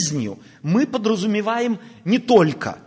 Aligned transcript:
болезнью 0.00 0.38
мы 0.62 0.86
подразумеваем 0.86 1.78
не 2.04 2.18
только 2.18 2.78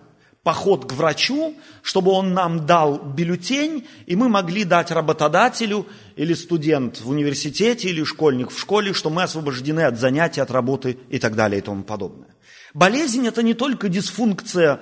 поход 0.44 0.86
к 0.86 0.94
врачу, 0.94 1.56
чтобы 1.82 2.12
он 2.12 2.34
нам 2.34 2.66
дал 2.66 2.98
бюллетень, 2.98 3.88
и 4.06 4.16
мы 4.16 4.30
могли 4.30 4.66
дать 4.66 4.92
работодателю 4.92 5.86
или 6.18 6.34
студент 6.34 7.00
в 7.00 7.10
университете, 7.10 7.90
или 7.90 8.04
школьник 8.04 8.52
в 8.52 8.60
школе, 8.60 8.94
что 8.94 9.10
мы 9.10 9.24
освобождены 9.24 9.82
от 9.82 9.98
занятий, 9.98 10.42
от 10.42 10.52
работы 10.52 10.98
и 11.10 11.20
так 11.20 11.36
далее 11.36 11.60
и 11.60 11.62
тому 11.62 11.84
подобное. 11.84 12.36
Болезнь– 12.74 13.26
это 13.28 13.42
не 13.42 13.54
только 13.54 13.88
дисфункция 13.88 14.82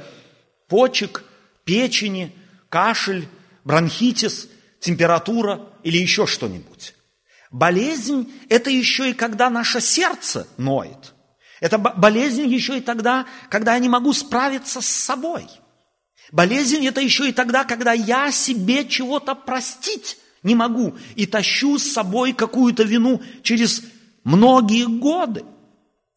почек, 0.67 1.23
печени, 1.63 2.33
кашель, 2.69 3.27
бронхитис, 3.63 4.47
температура 4.79 5.61
или 5.83 5.97
еще 5.97 6.25
что-нибудь. 6.25 6.95
Болезнь– 7.51 8.31
это 8.49 8.71
еще 8.71 9.11
и 9.11 9.13
когда 9.13 9.49
наше 9.49 9.79
сердце 9.81 10.47
ноет– 10.57 11.13
это 11.61 11.77
болезнь 11.77 12.47
еще 12.47 12.79
и 12.79 12.81
тогда, 12.81 13.25
когда 13.47 13.75
я 13.75 13.79
не 13.79 13.87
могу 13.87 14.11
справиться 14.13 14.81
с 14.81 14.87
собой. 14.87 15.47
Болезнь 16.31 16.85
это 16.85 17.01
еще 17.01 17.29
и 17.29 17.31
тогда, 17.31 17.63
когда 17.63 17.93
я 17.93 18.31
себе 18.31 18.85
чего-то 18.85 19.35
простить 19.35 20.17
не 20.43 20.55
могу 20.55 20.95
и 21.15 21.27
тащу 21.27 21.77
с 21.77 21.83
собой 21.83 22.33
какую-то 22.33 22.83
вину 22.83 23.21
через 23.43 23.83
многие 24.23 24.87
годы. 24.87 25.45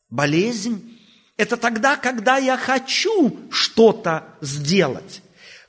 Болезнь– 0.09 0.99
это 1.37 1.59
тогда, 1.59 1.97
когда 1.97 2.39
я 2.39 2.57
хочу 2.57 3.37
что-то 3.51 4.25
сделать, 4.41 5.21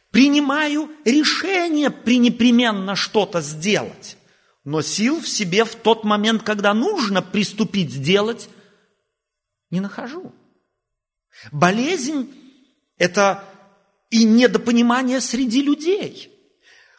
принимаю 0.09 0.89
решение 1.03 1.89
пренепременно 1.89 2.95
что-то 2.95 3.41
сделать, 3.41 4.15
но 4.63 4.81
сил 4.81 5.19
в 5.19 5.27
себе 5.27 5.65
в 5.65 5.75
тот 5.75 6.05
момент, 6.05 6.43
когда 6.43 6.73
нужно 6.73 7.21
приступить 7.21 7.91
сделать, 7.91 8.47
не 9.75 9.81
нахожу. 9.81 10.31
Болезнь– 11.51 12.33
это 12.97 13.43
и 14.09 14.23
недопонимание 14.23 15.19
среди 15.19 15.61
людей. 15.61 16.31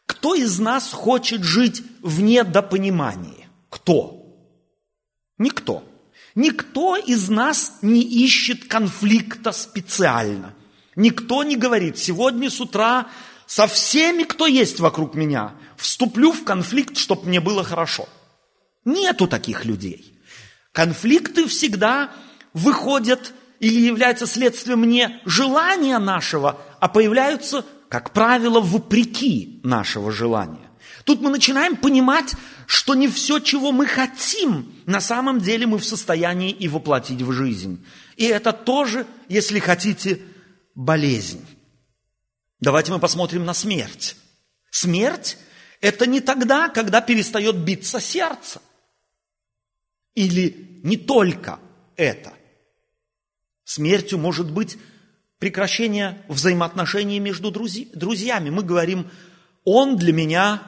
Кто 0.04 0.34
из 0.34 0.58
нас 0.58 0.92
хочет 0.92 1.42
жить 1.42 1.82
в 2.02 2.20
недопонимании? 2.20 3.48
Кто? 3.70 4.22
Никто. 5.38 5.82
Никто 6.34 6.96
из 6.96 7.30
нас 7.30 7.78
не 7.80 8.02
ищет 8.02 8.68
конфликта 8.68 9.52
специально. 9.52 10.54
Никто 10.96 11.42
не 11.44 11.56
говорит, 11.56 11.96
сегодня 11.96 12.50
с 12.50 12.60
утра 12.60 13.08
со 13.46 13.66
всеми, 13.66 14.24
кто 14.24 14.46
есть 14.46 14.80
вокруг 14.80 15.14
меня, 15.14 15.54
вступлю 15.78 16.32
в 16.32 16.44
конфликт, 16.44 16.98
чтобы 16.98 17.28
мне 17.28 17.40
было 17.40 17.64
хорошо. 17.64 18.06
Нету 18.84 19.26
таких 19.26 19.64
людей. 19.64 20.12
Конфликты 20.72 21.46
всегда 21.48 22.10
выходят 22.56 23.34
или 23.60 23.86
являются 23.86 24.26
следствием 24.26 24.84
не 24.84 25.20
желания 25.26 25.98
нашего, 25.98 26.58
а 26.80 26.88
появляются, 26.88 27.64
как 27.88 28.12
правило, 28.12 28.60
вопреки 28.60 29.60
нашего 29.62 30.10
желания. 30.10 30.70
Тут 31.04 31.20
мы 31.20 31.30
начинаем 31.30 31.76
понимать, 31.76 32.34
что 32.66 32.94
не 32.94 33.08
все, 33.08 33.38
чего 33.40 33.72
мы 33.72 33.86
хотим, 33.86 34.74
на 34.86 35.00
самом 35.00 35.38
деле 35.38 35.66
мы 35.66 35.78
в 35.78 35.84
состоянии 35.84 36.50
и 36.50 36.66
воплотить 36.66 37.20
в 37.20 37.30
жизнь. 37.30 37.84
И 38.16 38.24
это 38.24 38.52
тоже, 38.52 39.06
если 39.28 39.58
хотите, 39.58 40.20
болезнь. 40.74 41.44
Давайте 42.60 42.90
мы 42.90 42.98
посмотрим 42.98 43.44
на 43.44 43.52
смерть. 43.52 44.16
Смерть– 44.70 45.36
это 45.82 46.06
не 46.06 46.20
тогда, 46.20 46.70
когда 46.70 47.02
перестает 47.02 47.56
биться 47.56 48.00
сердце. 48.00 48.62
Или 50.14 50.80
не 50.82 50.96
только 50.96 51.60
это. 51.96 52.35
Смертью 53.66 54.20
может 54.20 54.48
быть 54.48 54.78
прекращение 55.40 56.22
взаимоотношений 56.28 57.18
между 57.18 57.50
друзьями. 57.50 58.48
Мы 58.48 58.62
говорим, 58.62 59.10
он 59.64 59.96
для 59.96 60.12
меня 60.12 60.62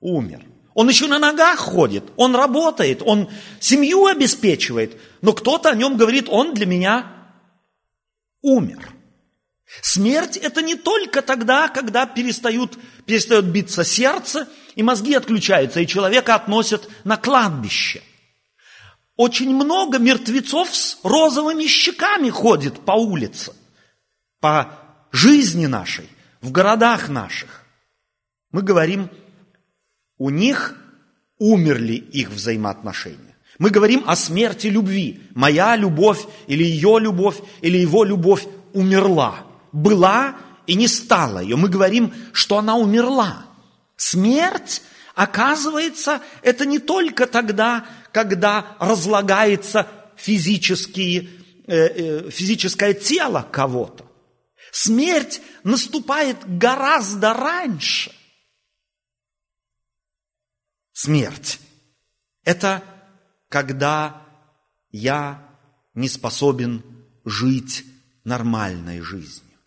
умер. 0.00 0.42
Он 0.72 0.88
еще 0.88 1.08
на 1.08 1.18
ногах 1.18 1.58
ходит, 1.58 2.04
он 2.16 2.34
работает, 2.34 3.02
он 3.02 3.28
семью 3.60 4.06
обеспечивает, 4.06 4.98
но 5.20 5.34
кто-то 5.34 5.70
о 5.70 5.74
нем 5.74 5.98
говорит, 5.98 6.28
он 6.30 6.54
для 6.54 6.64
меня 6.64 7.12
умер. 8.40 8.94
Смерть– 9.82 10.36
это 10.42 10.62
не 10.62 10.74
только 10.74 11.20
тогда, 11.20 11.68
когда 11.68 12.06
перестают, 12.06 12.78
перестает 13.04 13.44
биться 13.44 13.84
сердце, 13.84 14.48
и 14.74 14.82
мозги 14.82 15.14
отключаются, 15.14 15.80
и 15.80 15.86
человека 15.86 16.34
относят 16.34 16.88
на 17.04 17.18
кладбище– 17.18 18.02
очень 19.16 19.54
много 19.54 19.98
мертвецов 19.98 20.74
с 20.74 20.98
розовыми 21.02 21.66
щеками 21.66 22.30
ходит 22.30 22.80
по 22.80 22.92
улице, 22.92 23.52
по 24.40 24.78
жизни 25.10 25.66
нашей, 25.66 26.08
в 26.40 26.52
городах 26.52 27.08
наших. 27.08 27.64
Мы 28.52 28.62
говорим, 28.62 29.10
у 30.18 30.30
них 30.30 30.76
умерли 31.38 31.94
их 31.94 32.30
взаимоотношения. 32.30 33.36
Мы 33.58 33.70
говорим 33.70 34.04
о 34.06 34.16
смерти 34.16 34.66
любви. 34.66 35.22
Моя 35.34 35.76
любовь 35.76 36.26
или 36.46 36.62
ее 36.62 36.98
любовь 37.00 37.38
или 37.62 37.78
его 37.78 38.04
любовь 38.04 38.46
умерла. 38.74 39.36
Была 39.72 40.36
и 40.66 40.74
не 40.74 40.88
стала 40.88 41.38
ее. 41.38 41.56
Мы 41.56 41.68
говорим, 41.68 42.12
что 42.32 42.58
она 42.58 42.76
умерла. 42.76 43.46
Смерть, 43.96 44.82
оказывается, 45.14 46.20
это 46.42 46.66
не 46.66 46.78
только 46.78 47.26
тогда, 47.26 47.86
когда 48.16 48.78
разлагается 48.80 49.86
физические, 50.16 51.28
э, 51.66 51.74
э, 51.76 52.30
физическое 52.30 52.94
тело 52.94 53.46
кого-то. 53.52 54.10
Смерть 54.72 55.42
наступает 55.64 56.38
гораздо 56.58 57.34
раньше. 57.34 58.10
Смерть– 60.94 61.60
это 62.44 62.82
когда 63.50 64.22
я 64.88 65.46
не 65.92 66.08
способен 66.08 66.82
жить 67.26 67.84
нормальной 68.24 69.02
жизнью. 69.02 69.58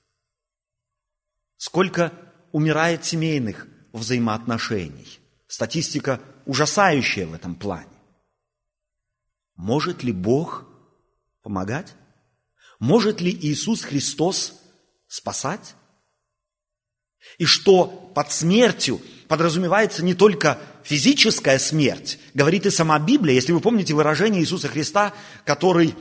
Сколько 1.57 2.11
умирает 2.51 3.05
семейных 3.05 3.67
взаимоотношений. 3.93 5.19
Статистика 5.45 6.19
ужасающая 6.47 7.27
в 7.27 7.35
этом 7.35 7.53
плане. 7.53 7.98
Может 9.59 10.03
ли 10.03 10.13
Бог 10.13 10.63
помогать? 11.43 11.93
Может 12.79 13.19
ли 13.19 13.29
Иисус 13.29 13.81
Христос 13.81 14.53
спасать? 15.09 15.75
И 17.37 17.43
что 17.43 17.85
под 18.15 18.31
смертью 18.31 19.01
подразумевается 19.27 20.01
не 20.01 20.13
только 20.13 20.59
физическая 20.83 21.59
смерть, 21.59 22.19
говорит 22.33 22.67
и 22.67 22.69
сама 22.69 22.97
Библия. 22.99 23.35
Если 23.35 23.51
вы 23.51 23.59
помните 23.59 23.93
выражение 23.93 24.41
Иисуса 24.41 24.69
Христа, 24.69 25.13
который, 25.43 25.93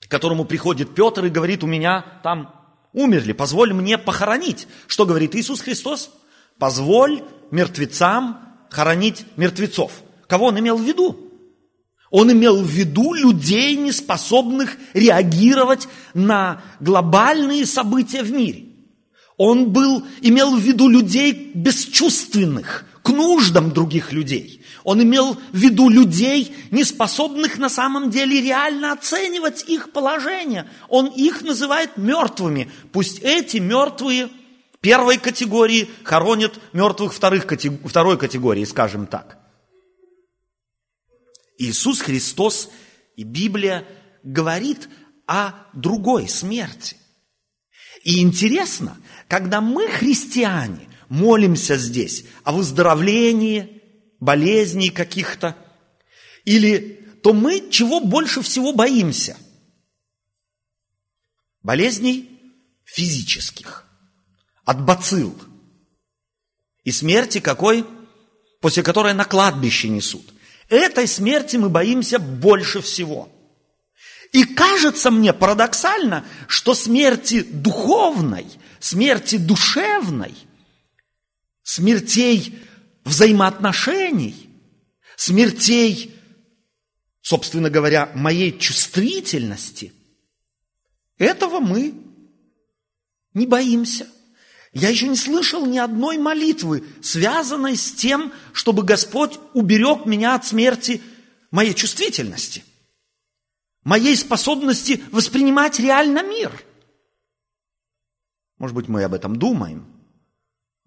к 0.00 0.08
которому 0.08 0.44
приходит 0.44 0.92
Петр 0.92 1.26
и 1.26 1.30
говорит, 1.30 1.62
у 1.62 1.68
меня 1.68 2.20
там 2.24 2.52
умерли, 2.92 3.32
позволь 3.32 3.72
мне 3.72 3.96
похоронить. 3.96 4.66
Что 4.88 5.06
говорит 5.06 5.36
Иисус 5.36 5.60
Христос? 5.60 6.10
Позволь 6.58 7.22
мертвецам 7.52 8.40
хоронить 8.70 9.24
мертвецов. 9.36 10.02
Кого 10.26 10.46
он 10.46 10.58
имел 10.58 10.76
в 10.76 10.82
виду? 10.82 11.31
Он 12.12 12.30
имел 12.30 12.62
в 12.62 12.68
виду 12.68 13.14
людей, 13.14 13.74
не 13.74 13.90
способных 13.90 14.76
реагировать 14.92 15.88
на 16.12 16.62
глобальные 16.78 17.64
события 17.64 18.22
в 18.22 18.30
мире. 18.30 18.66
Он 19.38 19.70
был, 19.70 20.04
имел 20.20 20.54
в 20.54 20.60
виду 20.60 20.88
людей 20.88 21.50
бесчувственных 21.54 22.84
к 23.02 23.08
нуждам 23.08 23.72
других 23.72 24.12
людей. 24.12 24.62
Он 24.84 25.02
имел 25.02 25.38
в 25.52 25.56
виду 25.56 25.88
людей, 25.88 26.54
не 26.70 26.84
способных 26.84 27.56
на 27.56 27.70
самом 27.70 28.10
деле 28.10 28.42
реально 28.42 28.92
оценивать 28.92 29.64
их 29.66 29.90
положение. 29.90 30.68
Он 30.90 31.06
их 31.06 31.40
называет 31.40 31.96
мертвыми. 31.96 32.70
Пусть 32.92 33.20
эти 33.20 33.56
мертвые 33.56 34.28
первой 34.82 35.16
категории 35.16 35.88
хоронят 36.04 36.60
мертвых 36.74 37.14
вторых, 37.14 37.46
второй 37.86 38.18
категории, 38.18 38.64
скажем 38.66 39.06
так. 39.06 39.41
Иисус 41.58 42.00
Христос 42.00 42.70
и 43.16 43.24
Библия 43.24 43.86
говорит 44.22 44.88
о 45.26 45.52
другой 45.72 46.28
смерти. 46.28 46.96
И 48.04 48.20
интересно, 48.20 48.98
когда 49.28 49.60
мы, 49.60 49.88
христиане, 49.88 50.88
молимся 51.08 51.76
здесь 51.76 52.24
о 52.42 52.52
выздоровлении, 52.52 53.82
болезней 54.18 54.90
каких-то, 54.90 55.56
или 56.44 57.18
то 57.22 57.32
мы 57.32 57.68
чего 57.70 58.00
больше 58.00 58.42
всего 58.42 58.72
боимся? 58.72 59.36
Болезней 61.62 62.28
физических, 62.84 63.86
от 64.64 64.84
бацилл. 64.84 65.36
И 66.82 66.90
смерти 66.90 67.38
какой? 67.38 67.86
После 68.60 68.82
которой 68.82 69.14
на 69.14 69.24
кладбище 69.24 69.88
несут. 69.88 70.32
Этой 70.72 71.06
смерти 71.06 71.56
мы 71.56 71.68
боимся 71.68 72.18
больше 72.18 72.80
всего. 72.80 73.30
И 74.32 74.44
кажется 74.44 75.10
мне 75.10 75.34
парадоксально, 75.34 76.24
что 76.48 76.72
смерти 76.72 77.42
духовной, 77.42 78.46
смерти 78.80 79.36
душевной, 79.36 80.34
смертей 81.62 82.58
взаимоотношений, 83.04 84.48
смертей, 85.14 86.18
собственно 87.20 87.68
говоря, 87.68 88.10
моей 88.14 88.58
чувствительности, 88.58 89.92
этого 91.18 91.60
мы 91.60 91.92
не 93.34 93.46
боимся. 93.46 94.06
Я 94.72 94.88
еще 94.88 95.06
не 95.06 95.16
слышал 95.16 95.66
ни 95.66 95.76
одной 95.76 96.16
молитвы, 96.16 96.84
связанной 97.02 97.76
с 97.76 97.92
тем, 97.92 98.32
чтобы 98.54 98.84
Господь 98.84 99.38
уберег 99.52 100.06
меня 100.06 100.34
от 100.34 100.46
смерти 100.46 101.02
моей 101.50 101.74
чувствительности, 101.74 102.64
моей 103.84 104.16
способности 104.16 105.04
воспринимать 105.12 105.78
реально 105.78 106.22
мир. 106.22 106.64
Может 108.56 108.74
быть, 108.74 108.88
мы 108.88 109.04
об 109.04 109.12
этом 109.12 109.36
думаем, 109.36 109.86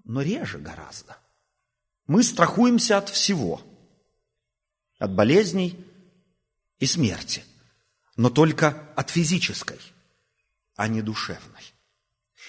но 0.04 0.24
реже 0.24 0.58
гораздо. 0.58 1.18
Мы 2.08 2.24
страхуемся 2.24 2.98
от 2.98 3.10
всего, 3.10 3.62
от 4.98 5.14
болезней 5.14 5.78
и 6.80 6.88
смерти, 6.88 7.44
но 8.16 8.32
только 8.32 8.92
от 8.96 9.12
физической, 9.12 9.80
а 10.76 10.88
не 10.88 11.04
душевной. 11.04 11.75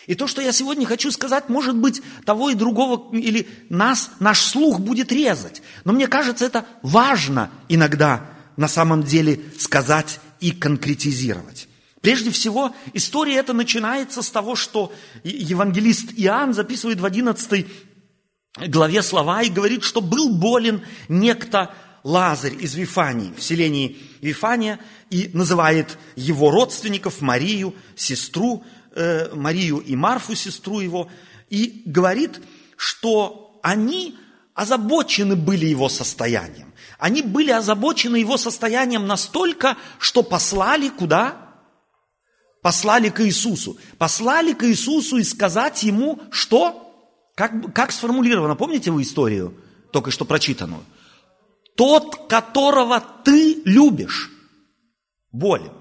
И 0.07 0.15
то, 0.15 0.27
что 0.27 0.41
я 0.41 0.53
сегодня 0.53 0.87
хочу 0.87 1.11
сказать, 1.11 1.49
может 1.49 1.77
быть, 1.77 2.01
того 2.25 2.51
и 2.51 2.55
другого, 2.55 3.15
или 3.17 3.49
нас, 3.69 4.11
наш 4.21 4.41
слух 4.41 4.79
будет 4.79 5.11
резать. 5.11 5.63
Но 5.85 5.93
мне 5.93 6.07
кажется, 6.07 6.45
это 6.45 6.65
важно 6.83 7.51
иногда 7.69 8.31
на 8.57 8.69
самом 8.69 9.03
деле 9.03 9.41
сказать 9.59 10.21
и 10.41 10.53
конкретизировать. 10.53 11.69
Прежде 12.01 12.31
всего, 12.31 12.73
история 12.93 13.37
эта 13.37 13.53
начинается 13.53 14.23
с 14.23 14.31
того, 14.31 14.55
что 14.55 14.93
евангелист 15.25 16.13
Иоанн 16.17 16.55
записывает 16.55 17.01
в 17.01 17.05
11 17.05 17.67
главе 18.69 19.03
слова 19.03 19.43
и 19.43 19.51
говорит, 19.51 19.83
что 19.83 20.01
был 20.01 20.31
болен 20.37 20.83
некто 21.09 21.75
Лазарь 22.05 22.55
из 22.61 22.77
Вифании, 22.77 23.35
в 23.37 23.43
селении 23.43 23.99
Вифания, 24.21 24.79
и 25.11 25.31
называет 25.33 25.99
его 26.15 26.53
родственников, 26.53 27.21
Марию, 27.21 27.75
сестру, 27.97 28.65
э, 28.97 29.35
Марию 29.35 29.79
и 29.79 29.95
Марфу, 29.95 30.35
сестру 30.35 30.81
его, 30.81 31.09
и 31.49 31.83
говорит, 31.87 32.41
что 32.77 33.61
они 33.63 34.17
озабочены 34.55 35.37
были 35.37 35.67
его 35.67 35.89
состоянием. 35.89 36.73
Они 36.99 37.23
были 37.23 37.51
озабочены 37.51 38.17
его 38.17 38.37
состоянием 38.37 39.07
настолько, 39.07 39.77
что 39.99 40.23
послали 40.23 40.89
куда? 40.89 41.37
Послали 42.63 43.11
к 43.11 43.25
Иисусу. 43.25 43.79
Послали 43.99 44.53
к 44.55 44.65
Иисусу 44.65 45.19
и 45.19 45.25
сказать 45.25 45.83
ему, 45.83 46.21
что? 46.31 46.83
Как, 47.35 47.75
как 47.75 47.93
сформулировано, 47.93 48.57
помните 48.57 48.91
вы 48.91 49.03
историю, 49.03 49.55
только 49.93 50.11
что 50.11 50.25
прочитанную? 50.25 50.83
Тот, 51.77 52.29
которого 52.29 53.05
ты 53.25 53.61
любишь, 53.67 54.31
болен. 55.33 55.73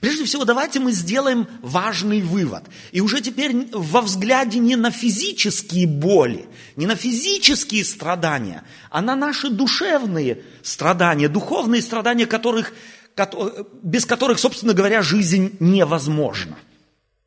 Прежде 0.00 0.24
всего, 0.24 0.44
давайте 0.44 0.80
мы 0.80 0.92
сделаем 0.92 1.48
важный 1.60 2.20
вывод. 2.20 2.64
И 2.92 3.00
уже 3.00 3.20
теперь 3.20 3.68
во 3.72 4.00
взгляде 4.02 4.58
не 4.58 4.76
на 4.76 4.90
физические 4.90 5.86
боли, 5.86 6.46
не 6.76 6.86
на 6.86 6.94
физические 6.94 7.84
страдания, 7.84 8.64
а 8.90 9.00
на 9.00 9.16
наши 9.16 9.48
душевные 9.48 10.42
страдания, 10.62 11.28
духовные 11.28 11.82
страдания, 11.82 12.26
которых, 12.26 12.74
без 13.82 14.04
которых, 14.04 14.38
собственно 14.38 14.74
говоря, 14.74 15.02
жизнь 15.02 15.56
невозможна. 15.58 16.58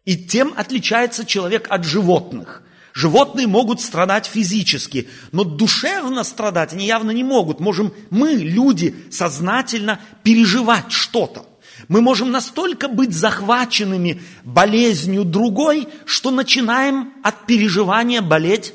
И 0.05 0.15
тем 0.15 0.53
отличается 0.55 1.25
человек 1.25 1.67
от 1.69 1.83
животных. 1.83 2.63
Животные 2.93 3.47
могут 3.47 3.81
страдать 3.81 4.25
физически, 4.25 5.07
но 5.31 5.43
душевно 5.43 6.23
страдать 6.23 6.73
они 6.73 6.85
явно 6.85 7.11
не 7.11 7.23
могут. 7.23 7.59
Можем 7.59 7.93
мы, 8.09 8.33
люди, 8.33 8.95
сознательно 9.09 9.99
переживать 10.23 10.91
что-то. 10.91 11.45
Мы 11.87 12.01
можем 12.01 12.31
настолько 12.31 12.87
быть 12.87 13.13
захваченными 13.13 14.21
болезнью 14.43 15.23
другой, 15.23 15.87
что 16.05 16.31
начинаем 16.31 17.13
от 17.23 17.45
переживания 17.45 18.21
болеть 18.21 18.73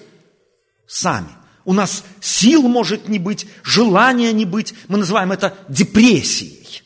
сами. 0.86 1.28
У 1.64 1.72
нас 1.72 2.04
сил 2.20 2.62
может 2.62 3.08
не 3.08 3.18
быть, 3.18 3.46
желания 3.62 4.32
не 4.32 4.44
быть. 4.44 4.74
Мы 4.88 4.98
называем 4.98 5.32
это 5.32 5.56
депрессией. 5.68 6.82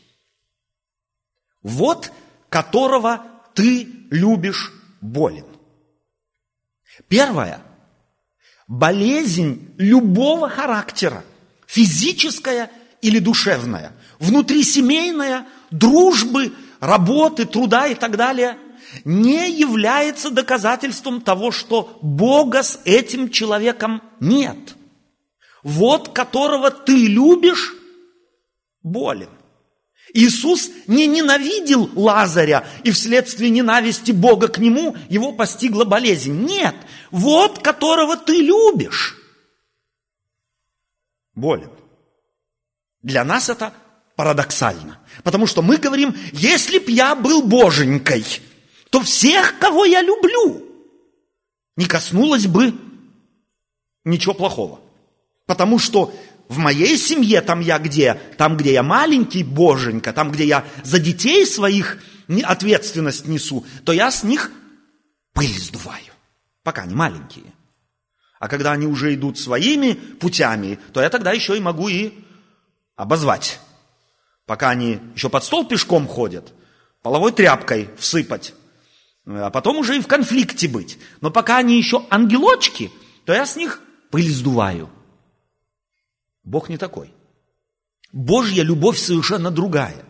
Вот 1.63 2.13
которого 2.49 3.27
ты 3.55 3.89
любишь 4.11 4.73
болен. 5.01 5.45
Первое. 7.09 7.63
Болезнь 8.67 9.75
любого 9.79 10.49
характера, 10.49 11.25
физическая 11.67 12.71
или 13.03 13.19
душевная, 13.19 13.93
внутрисемейная, 14.19 15.47
дружбы, 15.71 16.53
работы, 16.81 17.47
труда 17.47 17.87
и 17.87 17.95
так 17.95 18.17
далее, 18.17 18.59
не 19.05 19.51
является 19.51 20.31
доказательством 20.31 21.21
того, 21.21 21.53
что 21.53 21.99
Бога 22.03 22.63
с 22.63 22.81
этим 22.85 23.31
человеком 23.31 24.03
нет. 24.19 24.77
Вот 25.63 26.09
которого 26.09 26.71
ты 26.71 27.07
любишь, 27.07 27.75
болен. 28.83 29.29
Иисус 30.13 30.71
не 30.87 31.07
ненавидел 31.07 31.89
Лазаря, 31.95 32.67
и 32.83 32.91
вследствие 32.91 33.51
ненависти 33.51 34.11
Бога 34.11 34.49
к 34.49 34.59
нему 34.59 34.97
его 35.09 35.33
постигла 35.33 35.85
болезнь. 35.85 36.45
Нет, 36.45 36.75
вот 37.11 37.61
которого 37.61 38.17
ты 38.17 38.39
любишь, 38.39 39.17
болен. 41.35 41.71
Для 43.03 43.25
нас 43.25 43.49
это 43.49 43.73
парадоксально. 44.17 45.00
Потому 45.23 45.47
что 45.47 45.63
мы 45.63 45.77
говорим, 45.77 46.15
если 46.33 46.79
б 46.79 46.91
я 46.91 47.15
был 47.15 47.43
боженькой, 47.43 48.25
то 48.91 49.01
всех, 49.01 49.59
кого 49.59 49.85
я 49.85 50.03
люблю, 50.03 50.67
не 51.77 51.87
коснулось 51.87 52.47
бы 52.47 52.75
ничего 54.05 54.35
плохого. 54.35 54.81
Потому 55.47 55.79
что 55.79 56.15
в 56.49 56.59
моей 56.59 56.97
семье, 56.97 57.41
там 57.41 57.61
я 57.61 57.79
где? 57.79 58.15
Там, 58.37 58.57
где 58.57 58.73
я 58.73 58.83
маленький 58.83 59.45
боженька, 59.45 60.13
там, 60.13 60.31
где 60.31 60.47
я 60.47 60.65
за 60.83 60.99
детей 60.99 61.47
своих 61.47 61.99
ответственность 62.45 63.27
несу, 63.27 63.65
то 63.85 63.93
я 63.93 64.11
с 64.11 64.23
них 64.23 64.51
пыль 65.33 65.59
сдуваю, 65.59 66.13
пока 66.63 66.83
они 66.83 66.95
маленькие. 66.95 67.53
А 68.39 68.49
когда 68.49 68.73
они 68.73 68.87
уже 68.87 69.15
идут 69.15 69.39
своими 69.39 69.93
путями, 69.93 70.79
то 70.93 71.03
я 71.03 71.11
тогда 71.11 71.33
еще 71.33 71.57
и 71.57 71.61
могу 71.61 71.89
и 71.89 72.15
обозвать 72.97 73.61
пока 74.51 74.71
они 74.71 74.99
еще 75.15 75.31
под 75.31 75.45
стол 75.45 75.65
пешком 75.65 76.09
ходят, 76.09 76.53
половой 77.03 77.31
тряпкой 77.31 77.89
всыпать, 77.97 78.53
а 79.25 79.49
потом 79.49 79.77
уже 79.77 79.97
и 79.97 80.01
в 80.01 80.09
конфликте 80.09 80.67
быть. 80.67 80.99
Но 81.21 81.31
пока 81.31 81.59
они 81.59 81.79
еще 81.79 82.05
ангелочки, 82.11 82.91
то 83.25 83.33
я 83.33 83.47
с 83.47 83.55
них 83.55 83.81
пыль 84.11 84.29
сдуваю. 84.29 84.91
Бог 86.43 86.69
не 86.69 86.79
такой. 86.79 87.15
Божья 88.11 88.65
любовь 88.65 88.99
совершенно 88.99 89.53
другая. 89.53 90.05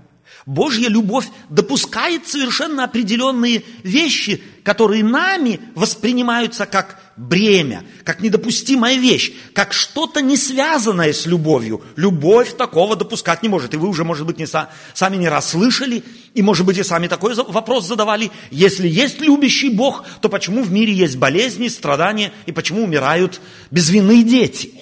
Божья 0.47 0.89
любовь 0.89 1.27
допускает 1.49 2.27
совершенно 2.27 2.85
определенные 2.85 3.63
вещи, 3.83 4.43
которые 4.63 5.05
нами 5.05 5.61
воспринимаются 5.75 6.67
как 6.67 6.99
бремя, 7.17 7.85
как 8.05 8.21
недопустимая 8.21 8.97
вещь, 8.97 9.33
как 9.55 9.73
что-то 9.73 10.23
не 10.23 10.37
связанное 10.37 11.13
с 11.13 11.27
любовью. 11.27 11.83
Любовь 11.97 12.57
такого 12.57 12.97
допускать 12.97 13.43
не 13.43 13.49
может. 13.49 13.75
И 13.75 13.77
вы 13.77 13.89
уже, 13.89 14.05
может 14.05 14.27
быть, 14.27 14.39
не 14.39 14.47
са, 14.47 14.71
сами 14.95 15.17
не 15.17 15.29
раз 15.29 15.51
слышали, 15.51 16.03
и, 16.33 16.43
может 16.43 16.65
быть, 16.65 16.79
и 16.79 16.83
сами 16.83 17.09
такой 17.09 17.35
вопрос 17.35 17.87
задавали. 17.87 18.31
Если 18.51 18.89
есть 18.89 19.21
любящий 19.21 19.69
Бог, 19.69 20.05
то 20.21 20.29
почему 20.29 20.63
в 20.63 20.73
мире 20.73 20.93
есть 20.93 21.17
болезни, 21.17 21.69
страдания, 21.69 22.33
и 22.47 22.53
почему 22.53 22.85
умирают 22.85 23.41
без 23.71 23.91
вины 23.91 24.23
дети? 24.23 24.75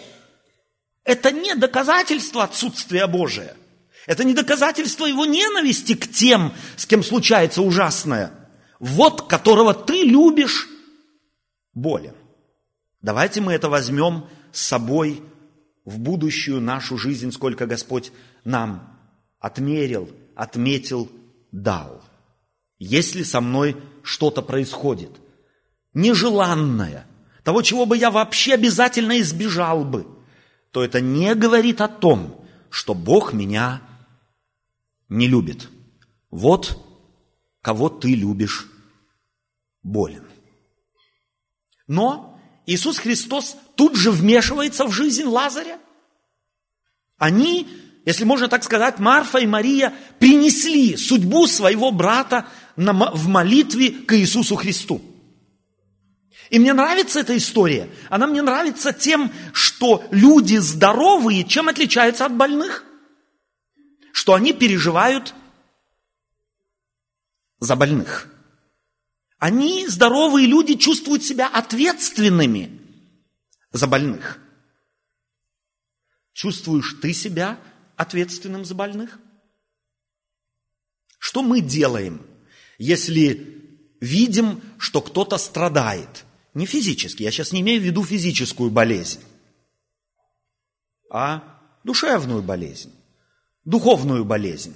Это 1.04 1.32
не 1.32 1.54
доказательство 1.54 2.44
отсутствия 2.44 3.06
Божия. 3.06 3.56
Это 4.08 4.24
не 4.24 4.32
доказательство 4.32 5.04
его 5.04 5.26
ненависти 5.26 5.94
к 5.94 6.10
тем, 6.10 6.54
с 6.76 6.86
кем 6.86 7.04
случается 7.04 7.60
ужасное. 7.60 8.32
Вот 8.80 9.28
которого 9.28 9.74
ты 9.74 10.02
любишь, 10.02 10.66
болен. 11.74 12.14
Давайте 13.02 13.42
мы 13.42 13.52
это 13.52 13.68
возьмем 13.68 14.24
с 14.50 14.62
собой 14.62 15.22
в 15.84 15.98
будущую 15.98 16.62
нашу 16.62 16.96
жизнь, 16.96 17.30
сколько 17.32 17.66
Господь 17.66 18.10
нам 18.44 18.98
отмерил, 19.40 20.08
отметил, 20.34 21.12
дал. 21.52 22.02
Если 22.78 23.22
со 23.24 23.42
мной 23.42 23.76
что-то 24.02 24.40
происходит, 24.40 25.10
нежеланное, 25.92 27.06
того, 27.44 27.60
чего 27.60 27.84
бы 27.84 27.98
я 27.98 28.10
вообще 28.10 28.54
обязательно 28.54 29.20
избежал 29.20 29.84
бы, 29.84 30.06
то 30.70 30.82
это 30.82 31.02
не 31.02 31.34
говорит 31.34 31.82
о 31.82 31.88
том, 31.88 32.42
что 32.70 32.94
Бог 32.94 33.34
меня 33.34 33.82
не 35.08 35.28
любит. 35.28 35.68
Вот 36.30 36.84
кого 37.62 37.88
ты 37.88 38.14
любишь, 38.14 38.66
болен. 39.82 40.24
Но 41.86 42.38
Иисус 42.66 42.98
Христос 42.98 43.56
тут 43.76 43.96
же 43.96 44.10
вмешивается 44.10 44.86
в 44.86 44.92
жизнь 44.92 45.24
Лазаря. 45.24 45.78
Они, 47.16 47.66
если 48.04 48.24
можно 48.24 48.48
так 48.48 48.62
сказать, 48.62 48.98
Марфа 48.98 49.38
и 49.38 49.46
Мария 49.46 49.94
принесли 50.18 50.96
судьбу 50.96 51.46
своего 51.46 51.90
брата 51.90 52.46
в 52.76 53.28
молитве 53.28 53.90
к 53.90 54.16
Иисусу 54.16 54.56
Христу. 54.56 55.02
И 56.50 56.58
мне 56.58 56.72
нравится 56.72 57.20
эта 57.20 57.36
история. 57.36 57.90
Она 58.08 58.26
мне 58.26 58.40
нравится 58.40 58.92
тем, 58.92 59.30
что 59.52 60.04
люди 60.10 60.56
здоровые, 60.56 61.44
чем 61.44 61.68
отличаются 61.68 62.24
от 62.24 62.34
больных? 62.34 62.84
Что 64.28 64.34
они 64.34 64.52
переживают 64.52 65.34
за 67.60 67.76
больных. 67.76 68.30
Они, 69.38 69.88
здоровые 69.88 70.46
люди, 70.46 70.74
чувствуют 70.74 71.24
себя 71.24 71.48
ответственными 71.48 72.78
за 73.72 73.86
больных. 73.86 74.38
Чувствуешь 76.34 76.98
ты 77.00 77.14
себя 77.14 77.58
ответственным 77.96 78.66
за 78.66 78.74
больных? 78.74 79.18
Что 81.18 81.42
мы 81.42 81.62
делаем, 81.62 82.20
если 82.76 83.96
видим, 83.98 84.60
что 84.76 85.00
кто-то 85.00 85.38
страдает? 85.38 86.26
Не 86.52 86.66
физически, 86.66 87.22
я 87.22 87.30
сейчас 87.30 87.52
не 87.52 87.62
имею 87.62 87.80
в 87.80 87.84
виду 87.84 88.04
физическую 88.04 88.70
болезнь, 88.70 89.20
а 91.10 91.80
душевную 91.82 92.42
болезнь, 92.42 92.92
духовную 93.68 94.24
болезнь. 94.24 94.74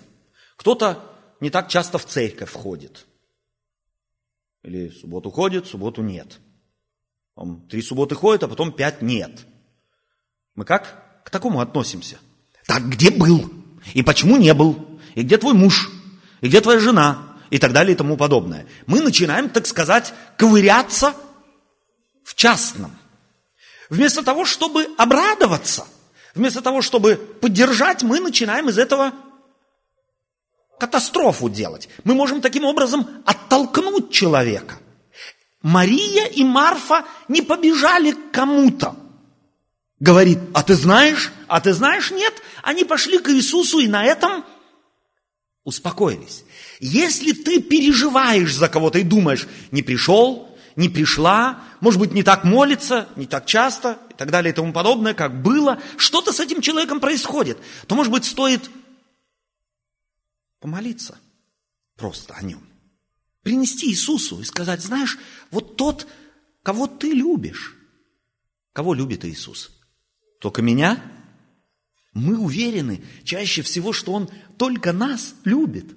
Кто-то 0.57 1.03
не 1.41 1.51
так 1.51 1.69
часто 1.69 1.99
в 1.99 2.05
церковь 2.05 2.53
ходит. 2.53 3.07
Или 4.63 4.91
субботу 4.91 5.31
ходит, 5.31 5.67
субботу 5.67 6.03
нет. 6.03 6.39
Он 7.35 7.67
три 7.69 7.81
субботы 7.81 8.15
ходит, 8.15 8.43
а 8.43 8.49
потом 8.49 8.71
пять 8.71 9.01
нет. 9.01 9.47
Мы 10.55 10.65
как 10.65 11.23
к 11.25 11.31
такому 11.31 11.61
относимся? 11.61 12.19
Так 12.67 12.87
где 12.89 13.11
был? 13.11 13.51
И 13.95 14.03
почему 14.03 14.37
не 14.37 14.53
был? 14.53 15.01
И 15.15 15.23
где 15.23 15.39
твой 15.39 15.55
муж? 15.55 15.91
И 16.43 16.49
где 16.49 16.61
твоя 16.61 16.79
жена? 16.79 17.39
И 17.49 17.59
так 17.59 17.73
далее 17.73 17.95
и 17.95 17.97
тому 17.97 18.17
подобное. 18.19 18.67
Мы 18.87 19.01
начинаем, 19.01 19.49
так 19.49 19.67
сказать, 19.67 20.13
ковыряться 20.37 21.15
в 22.25 22.35
частном. 22.35 22.97
Вместо 23.89 24.23
того, 24.23 24.45
чтобы 24.45 24.87
обрадоваться, 24.99 25.87
вместо 26.35 26.61
того, 26.61 26.83
чтобы 26.83 27.17
поддержать, 27.17 28.03
мы 28.03 28.21
начинаем 28.21 28.69
из 28.69 28.79
этого 28.79 29.12
катастрофу 30.79 31.49
делать. 31.49 31.89
Мы 32.05 32.15
можем 32.15 32.41
таким 32.41 32.65
образом 32.65 33.09
оттолкнуть 33.25 34.11
человека. 34.11 34.79
Мария 35.62 36.27
и 36.27 36.43
Марфа 36.43 37.05
не 37.29 37.41
побежали 37.41 38.12
к 38.12 38.33
кому-то. 38.33 38.97
Говорит, 40.01 40.41
а 40.53 40.65
ты 40.65 40.75
знаешь? 40.75 41.33
А 41.47 41.61
ты 41.61 41.73
знаешь? 41.73 42.11
Нет. 42.11 42.35
Они 42.62 42.83
пошли 42.83 43.19
к 43.19 43.31
Иисусу 43.31 43.79
и 43.79 43.87
на 43.87 44.05
этом 44.05 44.45
успокоились. 45.62 46.45
Если 46.81 47.33
ты 47.33 47.61
переживаешь 47.61 48.53
за 48.53 48.69
кого-то 48.69 48.99
и 48.99 49.05
думаешь, 49.05 49.47
не 49.71 49.83
пришел, 49.83 50.49
не 50.75 50.89
пришла, 50.89 51.61
может 51.81 52.01
быть, 52.01 52.12
не 52.12 52.25
так 52.25 52.43
молится, 52.43 53.07
не 53.15 53.27
так 53.27 53.47
часто 53.47 53.99
так 54.23 54.31
далее 54.31 54.52
и 54.52 54.55
тому 54.55 54.73
подобное, 54.73 55.14
как 55.14 55.43
было, 55.43 55.83
что-то 55.97 56.33
с 56.33 56.38
этим 56.38 56.61
человеком 56.61 57.00
происходит, 57.00 57.59
то, 57.88 57.97
может 57.97 58.12
быть, 58.12 58.25
стоит 58.25 58.71
помолиться 60.61 61.19
просто 61.97 62.35
о 62.35 62.43
нем. 62.43 62.62
Принести 63.43 63.91
Иисусу 63.91 64.41
и 64.41 64.45
сказать, 64.45 64.81
знаешь, 64.81 65.19
вот 65.50 65.76
тот, 65.76 66.07
кого 66.62 66.87
ты 66.87 67.11
любишь. 67.12 67.76
Кого 68.73 68.95
любит 68.95 69.25
Иисус? 69.25 69.73
Только 70.41 70.62
меня? 70.62 71.02
Мы 72.12 72.38
уверены 72.38 73.02
чаще 73.25 73.62
всего, 73.62 73.93
что 73.93 74.12
Он 74.12 74.31
только 74.57 74.93
нас 74.93 75.35
любит. 75.43 75.97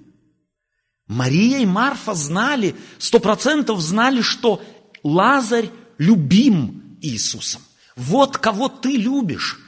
Мария 1.06 1.60
и 1.60 1.66
Марфа 1.68 2.16
знали, 2.16 2.76
сто 2.98 3.20
процентов 3.20 3.82
знали, 3.82 4.22
что 4.22 4.64
Лазарь 5.04 5.70
любим 6.00 6.98
Иисусом. 7.02 7.62
Вот 7.96 8.38
кого 8.38 8.70
ты 8.70 8.98
любишь, 8.98 9.60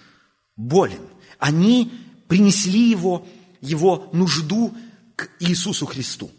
болен. 0.55 1.01
Они 1.39 1.91
принесли 2.27 2.89
его, 2.89 3.25
его 3.62 4.10
нужду 4.12 4.74
к 5.15 5.29
Иисусу 5.39 5.86
Христу. 5.86 6.31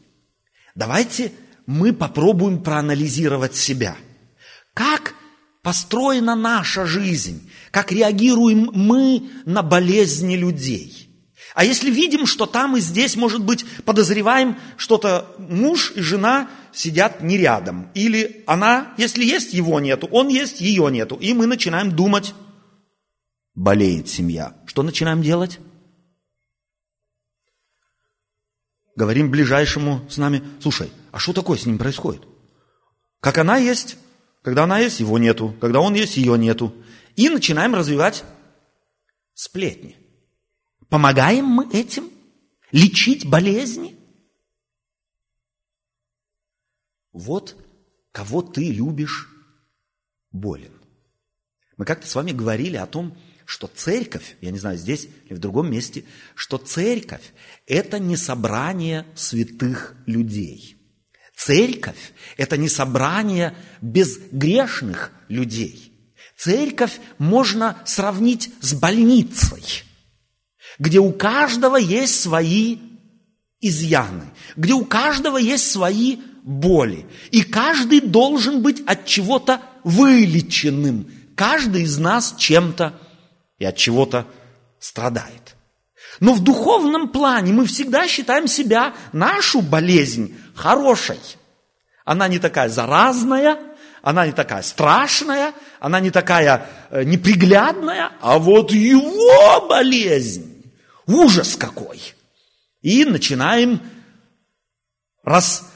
Давайте 0.75 1.33
мы 1.66 1.92
попробуем 1.92 2.62
проанализировать 2.62 3.57
себя. 3.57 3.97
Как 4.75 5.14
построена 5.62 6.37
наша 6.37 6.87
жизнь? 6.87 7.50
Как 7.71 7.90
реагируем 7.90 8.71
мы 8.73 9.28
на 9.45 9.62
болезни 9.62 10.37
людей? 10.37 11.09
А 11.54 11.64
если 11.64 11.90
видим, 11.90 12.26
что 12.26 12.47
там 12.47 12.76
и 12.76 12.80
здесь, 12.80 13.16
может 13.16 13.42
быть, 13.42 13.64
подозреваем, 13.85 14.57
что-то 14.76 15.35
муж 15.38 15.92
и 15.97 16.00
жена 16.00 16.49
сидят 16.78 17.23
не 17.23 17.37
рядом. 17.37 17.90
Или 17.94 18.42
она, 18.47 18.94
если 18.97 19.25
есть, 19.25 19.52
его 19.52 19.80
нету, 19.80 20.08
он 20.11 20.28
есть, 20.28 20.61
ее 20.61 20.90
нету. 20.90 21.16
И 21.16 21.32
мы 21.32 21.47
начинаем 21.47 21.94
думать, 21.94 22.35
болеет 23.54 24.08
семья. 24.08 24.56
Что 24.66 24.82
начинаем 24.82 25.23
делать? 25.23 25.61
говорим 28.99 29.30
ближайшему 29.30 30.04
с 30.11 30.18
нами, 30.18 30.42
слушай, 30.61 30.90
а 31.12 31.20
что 31.20 31.32
такое 31.32 31.56
с 31.56 31.66
ним 31.66 31.78
происходит? 31.78 32.23
Как 33.20 33.38
она 33.38 33.56
есть, 33.56 33.97
когда 34.42 34.64
она 34.64 34.80
есть, 34.80 34.99
его 34.99 35.18
нету, 35.18 35.54
когда 35.61 35.80
он 35.80 35.94
есть, 35.94 36.16
ее 36.16 36.37
нету. 36.37 36.75
И 37.14 37.28
начинаем 37.28 37.75
развивать 37.76 38.25
сплетни. 39.35 39.97
Помогаем 40.88 41.44
мы 41.44 41.70
этим 41.73 42.11
лечить 42.73 43.25
болезни? 43.25 43.98
Вот 47.18 47.56
кого 48.12 48.42
ты 48.42 48.70
любишь, 48.70 49.28
болен. 50.30 50.72
Мы 51.76 51.84
как-то 51.84 52.06
с 52.06 52.14
вами 52.14 52.30
говорили 52.30 52.76
о 52.76 52.87
том, 52.87 53.16
что 53.44 53.66
церковь, 53.66 54.37
я 54.40 54.52
не 54.52 54.58
знаю, 54.58 54.78
здесь 54.78 55.08
или 55.26 55.34
в 55.34 55.40
другом 55.40 55.70
месте, 55.70 56.04
что 56.37 56.58
церковь– 56.58 57.32
это 57.66 57.98
не 57.98 58.16
собрание 58.16 59.04
святых 59.16 59.96
людей. 60.06 60.76
Церковь– 61.37 62.12
это 62.37 62.56
не 62.56 62.68
собрание 62.68 63.56
безгрешных 63.80 65.10
людей. 65.28 65.92
Церковь 66.37 67.00
можно 67.18 67.82
сравнить 67.84 68.52
с 68.60 68.75
больницей, 68.75 69.82
где 70.78 71.00
у 71.00 71.12
каждого 71.12 71.76
есть 71.76 72.20
свои 72.20 72.78
изъяны, 73.60 74.30
где 74.56 74.72
у 74.72 74.84
каждого 74.84 75.37
есть 75.37 75.70
свои 75.70 76.18
боли. 76.49 77.07
И 77.31 77.43
каждый 77.43 78.00
должен 78.00 78.62
быть 78.62 78.83
от 78.87 79.05
чего-то 79.05 79.61
вылеченным. 79.85 81.07
Каждый 81.37 81.83
из 81.83 81.99
нас 81.99 82.35
чем-то 82.38 82.95
и 83.59 83.67
от 83.67 83.76
чего-то 83.76 84.26
страдает. 84.81 85.55
Но 86.21 86.33
в 86.33 86.43
духовном 86.43 87.11
плане 87.11 87.52
мы 87.52 87.67
всегда 87.67 88.09
считаем 88.09 88.49
себя, 88.49 88.95
нашу 89.12 89.61
болезнь, 89.61 90.35
хорошей. 90.55 91.21
Она 92.07 92.26
не 92.28 92.38
такая 92.38 92.71
заразная, 92.71 93.59
она 94.00 94.25
не 94.26 94.33
такая 94.33 94.62
страшная, 94.62 95.52
она 95.81 96.00
не 96.00 96.11
такая 96.11 96.67
э, 96.90 97.05
неприглядная, 97.05 98.12
а 98.23 98.38
вот 98.38 98.73
его 98.73 99.69
болезнь, 99.69 100.73
ужас 101.07 101.57
какой. 101.57 102.00
И 102.81 103.05
начинаем 103.05 103.83
рас, 105.23 105.71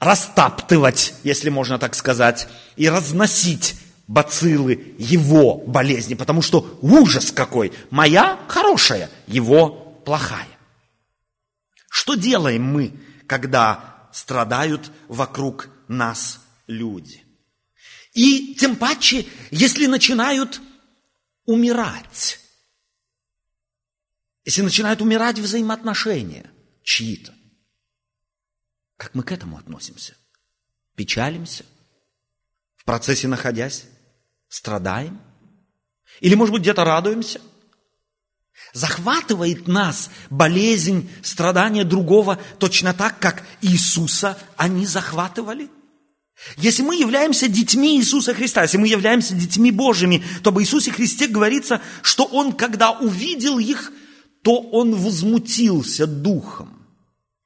растаптывать, 0.00 1.14
если 1.22 1.50
можно 1.50 1.78
так 1.78 1.94
сказать, 1.94 2.48
и 2.76 2.88
разносить 2.88 3.76
бациллы 4.08 4.96
его 4.98 5.58
болезни, 5.58 6.14
потому 6.14 6.42
что 6.42 6.78
ужас 6.82 7.30
какой. 7.30 7.72
Моя 7.90 8.40
хорошая, 8.48 9.10
его 9.28 9.68
плохая. 10.04 10.48
Что 11.88 12.14
делаем 12.14 12.64
мы, 12.64 12.92
когда 13.26 14.08
страдают 14.12 14.90
вокруг 15.06 15.68
нас 15.86 16.40
люди? 16.66 17.22
И 18.14 18.56
тем 18.58 18.74
паче, 18.76 19.26
если 19.50 19.86
начинают 19.86 20.60
умирать, 21.44 22.40
если 24.44 24.62
начинают 24.62 25.02
умирать 25.02 25.38
взаимоотношения 25.38 26.50
чьи-то, 26.82 27.32
как 29.00 29.14
мы 29.14 29.22
к 29.22 29.32
этому 29.32 29.56
относимся? 29.56 30.14
Печалимся? 30.94 31.64
В 32.76 32.84
процессе 32.84 33.28
находясь? 33.28 33.86
Страдаем? 34.50 35.18
Или, 36.20 36.34
может 36.34 36.52
быть, 36.52 36.60
где-то 36.60 36.84
радуемся? 36.84 37.40
Захватывает 38.74 39.66
нас 39.66 40.10
болезнь, 40.28 41.10
страдания 41.22 41.84
другого 41.84 42.38
точно 42.58 42.92
так, 42.92 43.18
как 43.18 43.42
Иисуса 43.62 44.36
они 44.58 44.84
захватывали? 44.84 45.70
Если 46.58 46.82
мы 46.82 46.94
являемся 46.94 47.48
детьми 47.48 47.96
Иисуса 47.96 48.34
Христа, 48.34 48.64
если 48.64 48.76
мы 48.76 48.86
являемся 48.86 49.34
детьми 49.34 49.70
Божьими, 49.70 50.22
то 50.42 50.50
об 50.50 50.60
Иисусе 50.60 50.92
Христе 50.92 51.26
говорится, 51.26 51.80
что 52.02 52.24
Он, 52.24 52.52
когда 52.52 52.90
увидел 52.90 53.58
их, 53.58 53.92
то 54.42 54.60
Он 54.60 54.94
возмутился 54.94 56.06
духом. 56.06 56.86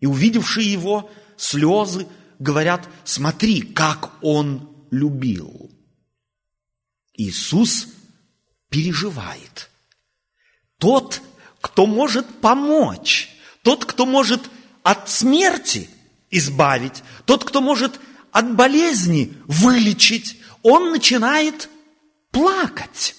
И 0.01 0.07
увидевшие 0.07 0.73
Его 0.73 1.13
слезы 1.37 2.07
говорят, 2.39 2.89
смотри, 3.05 3.63
как 3.63 4.13
Он 4.23 4.69
любил. 4.91 5.71
Иисус 7.15 7.89
переживает. 8.69 9.71
Тот, 10.79 11.23
кто 11.61 11.87
может 11.87 12.27
помочь, 12.41 13.31
тот, 13.63 13.85
кто 13.85 14.05
может 14.05 14.43
от 14.83 15.09
смерти 15.09 15.89
избавить, 16.31 17.03
тот, 17.25 17.45
кто 17.45 17.61
может 17.61 18.01
от 18.33 18.55
болезни 18.57 19.33
вылечить, 19.47 20.39
он 20.63 20.91
начинает 20.91 21.69
плакать. 22.33 23.15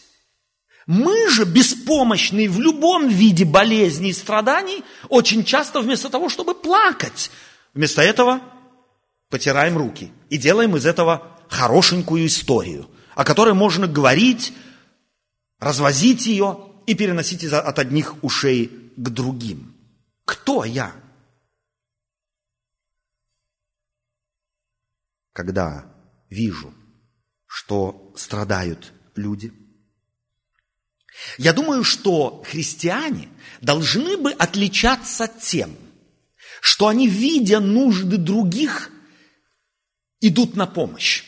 Мы 0.86 1.30
же, 1.30 1.46
беспомощные 1.46 2.50
в 2.50 2.60
любом 2.60 3.08
виде 3.08 3.46
болезней 3.46 4.10
и 4.10 4.14
страданий, 4.14 4.84
очень 5.10 5.44
часто 5.44 5.80
вместо 5.80 6.10
того, 6.10 6.30
чтобы 6.30 6.54
плакать, 6.54 7.32
вместо 7.76 8.02
этого 8.02 8.42
потираем 9.30 9.78
руки 9.78 10.12
и 10.30 10.38
делаем 10.38 10.76
из 10.76 10.88
этого 10.88 11.32
хорошенькую 11.50 12.26
историю, 12.26 12.90
о 13.14 13.24
которой 13.24 13.54
можно 13.54 13.86
говорить, 13.86 14.54
развозить 15.60 16.26
ее 16.26 16.72
и 16.88 16.96
переносить 16.96 17.44
от 17.44 17.78
одних 17.78 18.24
ушей 18.24 18.92
к 18.96 19.10
другим. 19.10 19.76
Кто 20.26 20.64
я? 20.64 20.96
Когда 25.34 25.86
вижу, 26.30 26.74
что 27.46 28.14
страдают 28.16 28.94
люди. 29.16 29.54
Я 31.38 31.54
думаю, 31.54 31.84
что 31.84 32.44
христиане 32.46 33.30
должны 33.62 34.18
бы 34.18 34.32
отличаться 34.32 35.28
тем, 35.28 35.76
что 36.66 36.88
они, 36.88 37.08
видя 37.08 37.60
нужды 37.60 38.18
других, 38.18 38.90
идут 40.20 40.56
на 40.56 40.66
помощь 40.66 41.24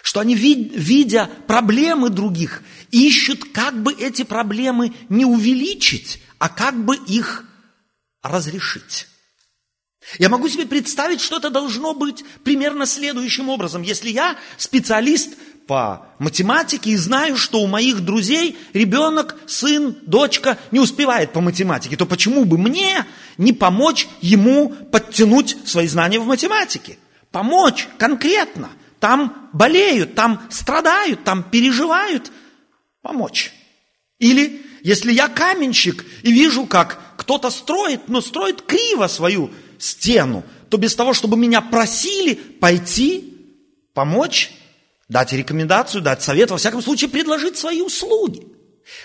что 0.00 0.20
они, 0.20 0.36
видя 0.36 1.28
проблемы 1.48 2.08
других, 2.08 2.62
ищут, 2.92 3.44
как 3.52 3.82
бы 3.82 3.92
эти 3.92 4.22
проблемы 4.22 4.94
не 5.08 5.24
увеличить, 5.24 6.22
а 6.38 6.48
как 6.48 6.82
бы 6.84 6.96
их 6.96 7.44
разрешить. 8.22 9.08
Я 10.20 10.28
могу 10.28 10.48
себе 10.48 10.66
представить, 10.66 11.20
что 11.20 11.38
это 11.38 11.50
должно 11.50 11.94
быть 11.94 12.24
примерно 12.44 12.86
следующим 12.86 13.48
образом. 13.48 13.82
Если 13.82 14.08
я 14.08 14.38
специалист 14.56 15.34
по 15.66 16.06
математике 16.18 16.90
и 16.90 16.96
знаю, 16.96 17.36
что 17.36 17.60
у 17.60 17.66
моих 17.66 18.00
друзей 18.00 18.56
ребенок, 18.72 19.36
сын, 19.46 19.94
дочка 20.06 20.58
не 20.70 20.80
успевает 20.80 21.32
по 21.32 21.42
математике, 21.42 21.96
то 21.96 22.06
почему 22.06 22.46
бы 22.46 22.56
мне 22.56 23.04
не 23.38 23.52
помочь 23.52 24.08
ему 24.20 24.70
подтянуть 24.70 25.56
свои 25.64 25.86
знания 25.86 26.18
в 26.18 26.26
математике? 26.26 26.98
Помочь 27.30 27.88
конкретно– 27.98 28.70
там 29.00 29.48
болеют, 29.52 30.14
там 30.14 30.42
страдают, 30.50 31.24
там 31.24 31.42
переживают, 31.42 32.30
помочь. 33.02 33.52
Или 34.18 34.62
если 34.82 35.12
я 35.12 35.28
каменщик 35.28 36.04
и 36.22 36.32
вижу, 36.32 36.66
как 36.66 37.00
кто-то 37.16 37.50
строит, 37.50 38.08
но 38.08 38.20
строит 38.20 38.62
криво 38.62 39.06
свою 39.06 39.50
стену, 39.78 40.44
то 40.68 40.76
без 40.76 40.94
того, 40.94 41.14
чтобы 41.14 41.36
меня 41.36 41.60
просили 41.60 42.34
пойти, 42.34 43.34
помочь, 43.94 44.52
дать 45.08 45.32
рекомендацию, 45.32 46.02
дать 46.02 46.22
совет, 46.22 46.50
во 46.50 46.58
всяком 46.58 46.82
случае 46.82 47.10
предложить 47.10 47.56
свои 47.56 47.80
услуги. 47.80 48.46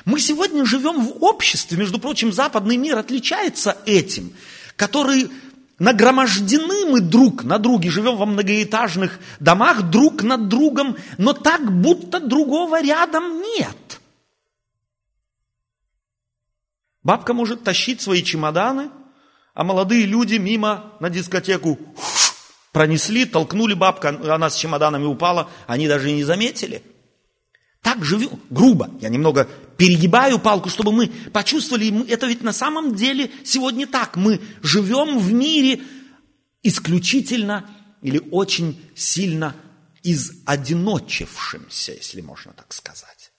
Мы 0.06 0.19
сегодня 0.19 0.65
живем 0.65 1.06
в 1.06 1.24
обществе, 1.24 1.78
между 1.78 2.00
прочим, 2.00 2.32
западный 2.32 2.78
мир 2.78 2.98
отличается 2.98 3.78
этим, 3.86 4.34
который 4.76 5.30
Нагромождены 5.80 6.86
мы 6.86 7.02
друг 7.02 7.43
на 7.43 7.58
друге, 7.58 7.89
живем 7.89 8.15
во 8.15 8.26
многоэтажных 8.26 9.19
домах 9.39 9.89
друг 9.89 10.22
над 10.22 10.48
другом, 10.48 10.96
но 11.17 11.34
так, 11.34 11.62
будто 11.82 12.19
другого 12.19 12.82
рядом 12.82 13.41
нет. 13.41 14.00
Бабка 17.02 17.34
может 17.34 17.63
тащить 17.63 18.02
свои 18.02 18.24
чемоданы, 18.24 18.91
а 19.54 19.63
молодые 19.63 20.06
люди 20.06 20.36
мимо 20.36 20.93
на 21.00 21.10
дискотеку 21.10 21.78
пронесли, 22.72 23.26
толкнули 23.26 23.74
бабка, 23.74 24.10
она 24.10 24.50
с 24.50 24.56
чемоданами 24.56 25.06
упала, 25.06 25.50
они 25.67 25.88
даже 25.88 26.12
и 26.12 26.13
не 26.13 26.24
заметили. 26.24 26.82
Так 27.82 28.06
живем, 28.06 28.39
грубо, 28.50 28.89
я 29.02 29.10
немного 29.10 29.50
перегибаю 29.77 30.39
палку, 30.39 30.69
чтобы 30.69 30.91
мы 30.91 31.07
почувствовали, 31.31 32.07
это 32.09 32.27
ведь 32.27 32.41
на 32.41 32.53
самом 32.53 32.95
деле 32.95 33.31
сегодня 33.43 33.88
так. 33.88 34.15
Мы 34.15 34.39
живем 34.62 35.19
в 35.19 35.31
мире 35.31 35.81
исключительно 36.62 37.69
или 38.01 38.21
очень 38.31 38.79
сильно 38.95 39.55
из 40.03 40.31
одиночившимся, 40.45 41.93
если 41.93 42.21
можно 42.21 42.53
так 42.53 42.73
сказать. 42.73 43.31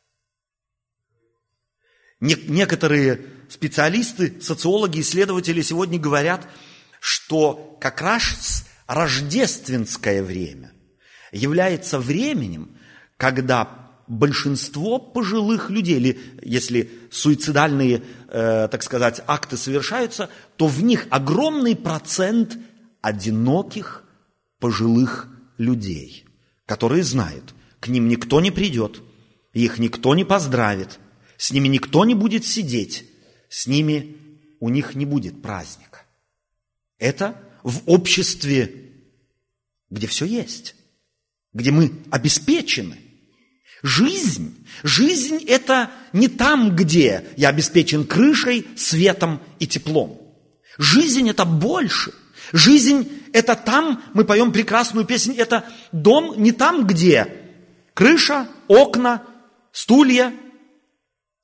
Некоторые 2.20 3.26
специалисты, 3.50 4.40
социологи, 4.40 5.00
исследователи 5.00 5.60
сегодня 5.60 5.98
говорят, 5.98 6.48
что 7.00 7.76
как 7.80 8.00
раз 8.00 8.64
рождественское 8.86 10.22
время 10.22 10.72
является 11.32 11.98
временем, 11.98 12.78
когда 13.18 13.83
большинство 14.06 14.98
пожилых 14.98 15.70
людей, 15.70 15.96
или 15.96 16.18
если 16.42 16.90
суицидальные, 17.10 18.02
э, 18.28 18.68
так 18.70 18.82
сказать, 18.82 19.22
акты 19.26 19.56
совершаются, 19.56 20.28
то 20.56 20.66
в 20.66 20.82
них 20.82 21.06
огромный 21.10 21.76
процент 21.76 22.58
одиноких 23.00 24.04
пожилых 24.58 25.28
людей, 25.58 26.24
которые 26.66 27.02
знают, 27.02 27.54
к 27.80 27.88
ним 27.88 28.08
никто 28.08 28.40
не 28.40 28.50
придет, 28.50 29.02
их 29.52 29.78
никто 29.78 30.14
не 30.14 30.24
поздравит, 30.24 30.98
с 31.36 31.50
ними 31.52 31.68
никто 31.68 32.04
не 32.04 32.14
будет 32.14 32.44
сидеть, 32.44 33.04
с 33.48 33.66
ними 33.66 34.16
у 34.60 34.68
них 34.68 34.94
не 34.94 35.04
будет 35.04 35.42
праздника. 35.42 36.02
Это 36.98 37.40
в 37.62 37.82
обществе, 37.86 38.92
где 39.90 40.06
все 40.06 40.24
есть, 40.24 40.74
где 41.52 41.70
мы 41.70 41.92
обеспечены, 42.10 42.96
Жизнь. 43.84 44.66
Жизнь– 44.82 45.44
это 45.46 45.90
не 46.14 46.28
там, 46.28 46.74
где 46.74 47.26
я 47.36 47.50
обеспечен 47.50 48.06
крышей, 48.06 48.66
светом 48.76 49.40
и 49.58 49.66
теплом. 49.66 50.22
Жизнь– 50.78 51.28
это 51.30 51.44
больше. 51.44 52.14
Жизнь– 52.54 53.12
это 53.34 53.54
там, 53.54 54.02
мы 54.14 54.24
поем 54.24 54.52
прекрасную 54.52 55.04
песню, 55.04 55.34
это 55.36 55.66
дом 55.92 56.32
не 56.38 56.52
там, 56.52 56.86
где 56.86 57.28
крыша, 57.92 58.48
окна, 58.68 59.22
стулья, 59.70 60.32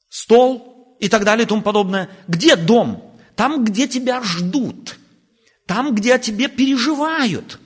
стол 0.09 0.97
и 0.99 1.11
так 1.11 1.25
далее 1.25 1.45
и 1.45 1.49
тому 1.49 1.61
подобное. 1.61 2.09
Где 2.27 2.57
дом? 2.57 3.19
Там, 3.37 3.67
где 3.67 3.87
тебя 3.87 4.23
ждут. 4.23 4.97
Там, 5.67 5.95
где 5.95 6.15
о 6.15 6.19
тебе 6.19 6.49
переживают. 6.49 7.61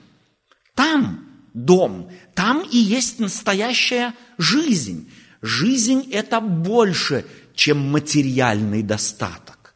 Там 0.73 1.24
дом. 1.55 2.11
Там 2.35 2.67
и 2.69 2.77
есть 2.77 3.19
настоящая 3.19 4.13
жизнь. 4.37 5.09
Жизнь– 5.41 6.09
это 6.11 6.41
больше, 6.41 7.25
чем 7.55 7.79
материальный 7.79 8.83
достаток. 8.83 9.73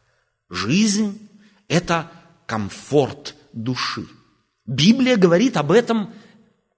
Жизнь– 0.48 1.28
это 1.68 2.12
комфорт 2.46 3.34
души. 3.52 4.06
Библия 4.66 5.16
говорит 5.16 5.56
об 5.56 5.72
этом 5.72 6.12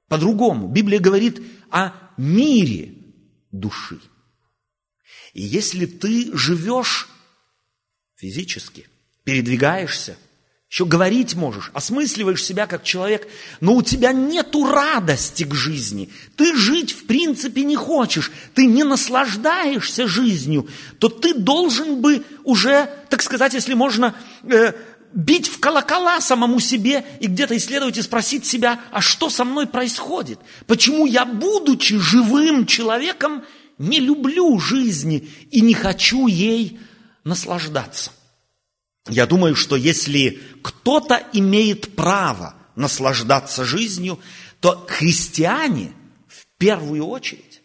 по-другому. 0.09 0.69
Библия 0.69 1.01
говорит 1.01 1.43
о 1.71 1.93
мире 2.17 2.95
души. 3.51 4.01
И 5.33 5.43
если 5.43 5.87
ты 5.87 6.37
живешь 6.37 7.09
физически, 8.15 8.87
передвигаешься– 9.25 10.17
еще 10.73 10.87
говорить 10.87 11.35
можешь, 11.35 11.71
осмысливаешь 11.75 12.43
себя 12.43 12.67
как 12.67 12.83
человек, 12.83 13.29
но 13.61 13.75
у 13.75 13.83
тебя 13.83 14.15
нету 14.15 14.65
радости 14.65 15.45
к 15.45 15.53
жизни. 15.53 16.09
Ты 16.35 16.57
жить 16.57 16.93
в 16.93 17.05
принципе 17.05 17.63
не 17.63 17.77
хочешь, 17.77 18.33
ты 18.55 18.65
не 18.65 18.83
наслаждаешься 18.83 20.09
жизнью, 20.09 20.67
то 20.99 21.11
ты 21.11 21.35
должен 21.35 22.01
бы 22.01 22.25
уже, 22.43 22.89
так 23.11 23.21
сказать, 23.21 23.53
если 23.53 23.75
можно, 23.75 24.15
э, 24.45 24.73
бить 25.13 25.47
в 25.47 25.61
колокола 25.61 26.23
самому 26.23 26.59
себе 26.59 27.05
и 27.21 27.27
где-то 27.27 27.55
исследовать 27.59 27.99
и 27.99 28.03
спросить 28.03 28.47
себя, 28.47 28.81
а 28.93 29.03
что 29.03 29.29
со 29.29 29.45
мной 29.45 29.67
происходит? 29.67 30.39
Почему 30.67 31.05
я, 31.05 31.27
будучи 31.27 31.99
живым 31.99 32.65
человеком, 32.65 33.45
не 33.77 34.01
люблю 34.01 34.59
жизни 34.59 35.29
и 35.51 35.61
не 35.61 35.75
хочу 35.75 36.29
ей 36.29 36.81
наслаждаться. 37.25 38.11
Я 39.09 39.27
думаю, 39.27 39.57
что 39.57 39.77
если 39.77 40.41
кто-то 40.63 41.23
имеет 41.33 41.97
право 41.97 42.55
наслаждаться 42.77 43.65
жизнью, 43.65 44.21
то 44.61 44.87
христиане 44.89 45.93
в 46.29 46.47
первую 46.59 47.07
очередь. 47.07 47.63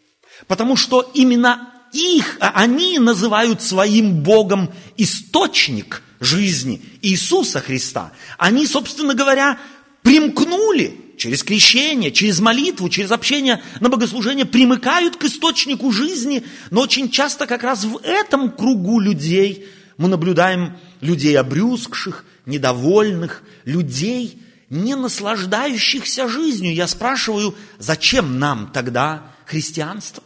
Потому 0.48 0.76
что 0.76 1.10
именно 1.14 1.74
их, 1.94 2.38
а 2.40 2.52
они 2.56 3.00
называют 3.00 3.62
своим 3.62 4.24
Богом 4.24 4.74
источник 4.98 6.02
жизни 6.20 6.82
Иисуса 7.02 7.60
Христа. 7.60 8.12
Они, 8.38 8.66
собственно 8.66 9.14
говоря, 9.14 9.60
примкнули 10.02 11.00
через 11.18 11.44
крещение, 11.44 12.12
через 12.12 12.40
молитву, 12.40 12.90
через 12.90 13.12
общение 13.12 13.62
на 13.80 13.90
богослужение, 13.90 14.46
примыкают 14.46 15.18
к 15.18 15.24
источнику 15.26 15.92
жизни, 15.92 16.44
но 16.72 16.82
очень 16.82 17.10
часто 17.10 17.46
как 17.46 17.64
раз 17.64 17.84
в 17.84 18.00
этом 18.04 18.52
кругу 18.52 19.00
людей 19.00 19.68
мы 19.98 20.08
наблюдаем 20.08 20.78
людей 21.02 21.38
обрюзгших, 21.38 22.24
недовольных, 22.46 23.44
людей, 23.66 24.42
не 24.70 24.96
наслаждающихся 24.96 26.28
жизнью. 26.28 26.74
Я 26.74 26.88
спрашиваю, 26.88 27.56
зачем 27.80 28.40
нам 28.40 28.72
тогда 28.72 29.36
христианство? 29.46 30.24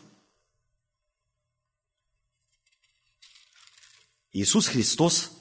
Иисус 4.34 4.68
Христос, 4.68 5.32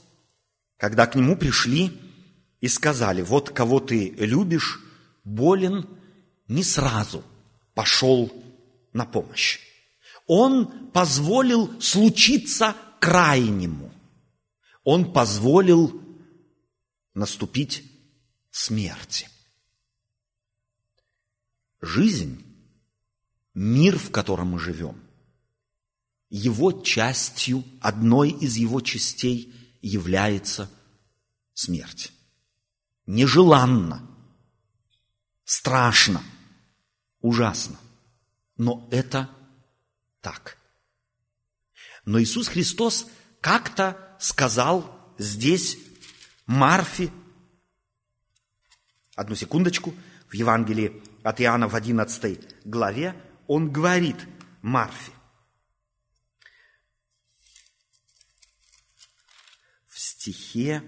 когда 0.76 1.06
к 1.06 1.14
Нему 1.14 1.36
пришли 1.36 1.92
и 2.60 2.68
сказали, 2.68 3.22
вот 3.22 3.50
кого 3.50 3.80
ты 3.80 4.10
любишь, 4.18 4.80
болен, 5.24 5.86
не 6.48 6.64
сразу 6.64 7.22
пошел 7.74 8.32
на 8.92 9.06
помощь. 9.06 9.60
Он 10.26 10.90
позволил 10.90 11.80
случиться 11.80 12.76
крайнему. 12.98 13.92
Он 14.82 15.12
позволил 15.12 16.02
наступить 17.14 17.84
смерти. 18.50 19.28
Жизнь, 21.80 22.44
мир, 23.54 23.98
в 23.98 24.10
котором 24.10 24.48
мы 24.48 24.58
живем, 24.58 25.00
его 26.28 26.72
частью, 26.72 27.64
одной 27.80 28.30
из 28.30 28.56
его 28.56 28.80
частей 28.80 29.52
является 29.82 30.70
смерть. 31.54 32.12
Нежеланно, 33.06 34.08
страшно, 35.44 36.22
ужасно. 37.20 37.78
Но 38.56 38.88
это 38.92 39.28
так. 40.20 40.58
Но 42.04 42.20
Иисус 42.20 42.48
Христос 42.48 43.06
как-то 43.40 44.09
сказал 44.20 45.14
здесь 45.18 45.78
Марфе, 46.46 47.10
одну 49.16 49.34
секундочку, 49.34 49.94
в 50.28 50.34
Евангелии 50.34 51.02
от 51.24 51.40
Иоанна 51.40 51.68
в 51.68 51.74
11 51.74 52.38
главе, 52.64 53.16
он 53.48 53.72
говорит 53.72 54.16
Марфе, 54.62 55.12
в 59.88 59.98
стихе, 59.98 60.84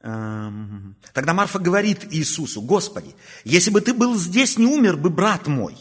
эм, 0.00 0.96
тогда 1.12 1.34
Марфа 1.34 1.58
говорит 1.58 2.06
Иисусу, 2.10 2.62
Господи, 2.62 3.14
если 3.44 3.70
бы 3.70 3.80
ты 3.80 3.92
был 3.92 4.16
здесь, 4.16 4.56
не 4.56 4.64
умер 4.64 4.96
бы 4.96 5.10
брат 5.10 5.46
мой, 5.46 5.76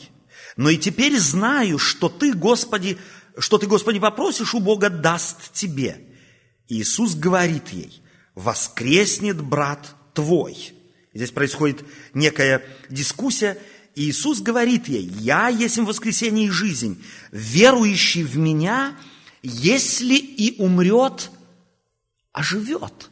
но 0.58 0.69
и 0.69 0.78
теперь 0.78 1.17
знаю, 1.17 1.78
что 1.78 2.10
ты, 2.10 2.34
Господи, 2.34 2.97
что 3.38 3.58
ты, 3.58 3.67
Господи, 3.67 3.99
попросишь 3.99 4.54
у 4.54 4.60
Бога, 4.60 4.89
даст 4.89 5.54
тебе. 5.54 6.09
Иисус 6.70 7.16
говорит 7.16 7.70
ей, 7.70 8.02
воскреснет 8.36 9.42
брат 9.42 9.96
твой. 10.14 10.74
Здесь 11.14 11.32
происходит 11.32 11.84
некая 12.14 12.64
дискуссия. 12.90 13.58
Иисус 13.96 14.40
говорит 14.40 14.88
ей, 14.88 15.10
я 15.20 15.50
есть 15.50 15.80
воскресение 15.80 16.46
и 16.46 16.52
жизнь. 16.52 17.04
Верующий 17.32 18.24
в 18.24 18.38
меня, 18.38 18.96
если 19.42 20.16
и 20.16 20.62
умрет, 20.62 21.32
оживет. 22.32 23.10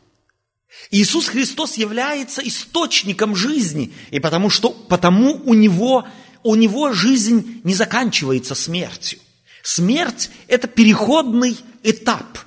Иисус 0.91 1.27
Христос 1.27 1.75
является 1.75 2.47
источником 2.47 3.35
жизни, 3.35 3.91
и 4.11 4.19
потому 4.19 4.51
что 4.51 4.69
потому 4.69 5.41
у 5.43 5.55
него, 5.55 6.07
у 6.43 6.53
него 6.53 6.93
жизнь 6.93 7.61
не 7.63 7.73
заканчивается 7.73 8.53
смертью. 8.53 9.19
Смерть– 9.63 10.29
это 10.47 10.67
переходный 10.67 11.57
этап– 11.81 12.39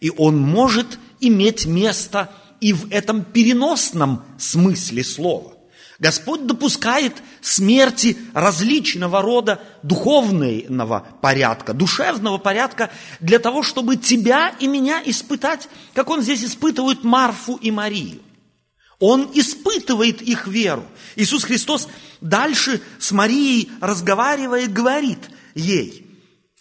и 0.00 0.10
он 0.10 0.38
может 0.38 0.98
иметь 1.20 1.66
место 1.66 2.30
и 2.60 2.72
в 2.72 2.90
этом 2.90 3.24
переносном 3.24 4.24
смысле 4.38 5.04
слова. 5.04 5.52
Господь 5.98 6.46
допускает 6.46 7.14
смерти 7.40 8.18
различного 8.34 9.22
рода 9.22 9.62
духовного 9.82 11.06
порядка, 11.22 11.72
душевного 11.72 12.36
порядка, 12.36 12.90
для 13.20 13.38
того, 13.38 13.62
чтобы 13.62 13.96
тебя 13.96 14.54
и 14.60 14.66
меня 14.66 15.02
испытать, 15.06 15.68
как 15.94 16.10
Он 16.10 16.20
здесь 16.20 16.44
испытывает 16.44 17.02
Марфу 17.02 17.56
и 17.56 17.70
Марию. 17.70 18.20
Он 18.98 19.30
испытывает 19.32 20.20
их 20.20 20.46
веру. 20.46 20.84
Иисус 21.16 21.44
Христос 21.44 21.88
дальше 22.20 22.82
с 22.98 23.12
Марией 23.12 23.70
разговаривает, 23.80 24.72
говорит 24.72 25.30
ей– 25.54 26.02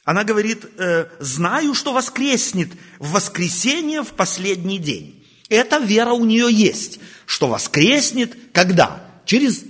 она 0.06 0.24
говорит, 0.24 0.66
э, 0.78 1.08
знаю, 1.20 1.74
что 1.74 1.92
воскреснет 1.92 2.70
в 3.00 3.12
воскресенье 3.14 4.04
в 4.04 4.14
последний 4.14 4.78
день. 4.78 5.26
Эта 5.50 5.80
вера 5.80 6.12
у 6.12 6.26
нее 6.26 6.48
есть, 6.50 7.00
что 7.26 7.48
воскреснет 7.48 8.38
когда? 8.54 9.04
Через 9.26 9.64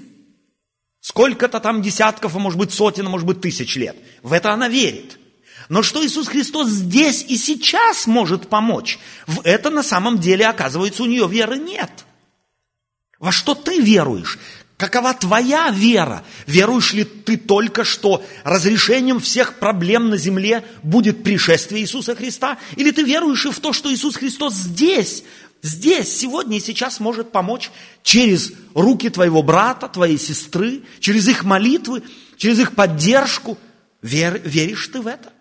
сколько-то 1.00 1.62
там 1.62 1.82
десятков, 1.82 2.36
а 2.36 2.39
может 2.39 2.60
быть 2.60 2.74
сотен, 2.74 3.08
а 3.08 3.10
может 3.10 3.26
быть 3.26 3.39
тысяч 3.39 3.78
лет. 3.78 3.95
В 4.24 4.34
это 4.34 4.52
она 4.52 4.67
верит. 4.67 5.17
Но 5.69 5.82
что 5.82 6.06
Иисус 6.06 6.28
Христос 6.28 6.67
здесь 6.69 7.24
и 7.28 7.38
сейчас 7.38 8.06
может 8.06 8.50
помочь, 8.50 9.00
в 9.26 9.41
это 9.45 9.69
на 9.69 9.84
самом 9.84 10.19
деле, 10.19 10.48
оказывается, 10.48 11.04
у 11.04 11.08
нее 11.08 11.28
веры 11.28 11.58
нет. 11.58 12.06
Во 13.19 13.32
что 13.32 13.56
ты 13.56 13.80
веруешь? 13.80 14.38
Какова 14.78 15.14
твоя 15.14 15.70
вера? 15.70 16.26
Веруешь 16.48 16.94
ли 16.94 17.06
ты 17.06 17.38
только, 17.38 17.86
что 17.86 18.26
разрешением 18.44 19.22
всех 19.22 19.58
проблем 19.58 20.10
на 20.10 20.18
земле 20.18 20.66
будет 20.84 21.24
пришествие 21.24 21.84
Иисуса 21.84 22.14
Христа? 22.14 22.58
Или 22.76 22.92
ты 22.92 23.04
веруешь 23.04 23.46
и 23.46 23.52
в 23.52 23.60
то, 23.62 23.72
что 23.72 23.94
Иисус 23.94 24.18
Христос 24.18 24.54
здесь, 24.54 25.24
здесь, 25.62 26.18
сегодня 26.18 26.58
и 26.58 26.62
сейчас 26.62 27.00
может 27.00 27.32
помочь 27.32 27.72
через 28.04 28.52
руки 28.74 29.10
твоего 29.10 29.42
брата, 29.42 29.88
твоей 29.88 30.18
сестры, 30.18 30.84
через 31.00 31.30
их 31.30 31.46
молитвы, 31.46 32.04
через 32.36 32.60
их 32.60 32.76
поддержку? 32.76 33.58
Вер, 34.02 34.42
веришь 34.44 34.90
ты 34.90 35.00
в 35.00 35.08
это? 35.08 35.32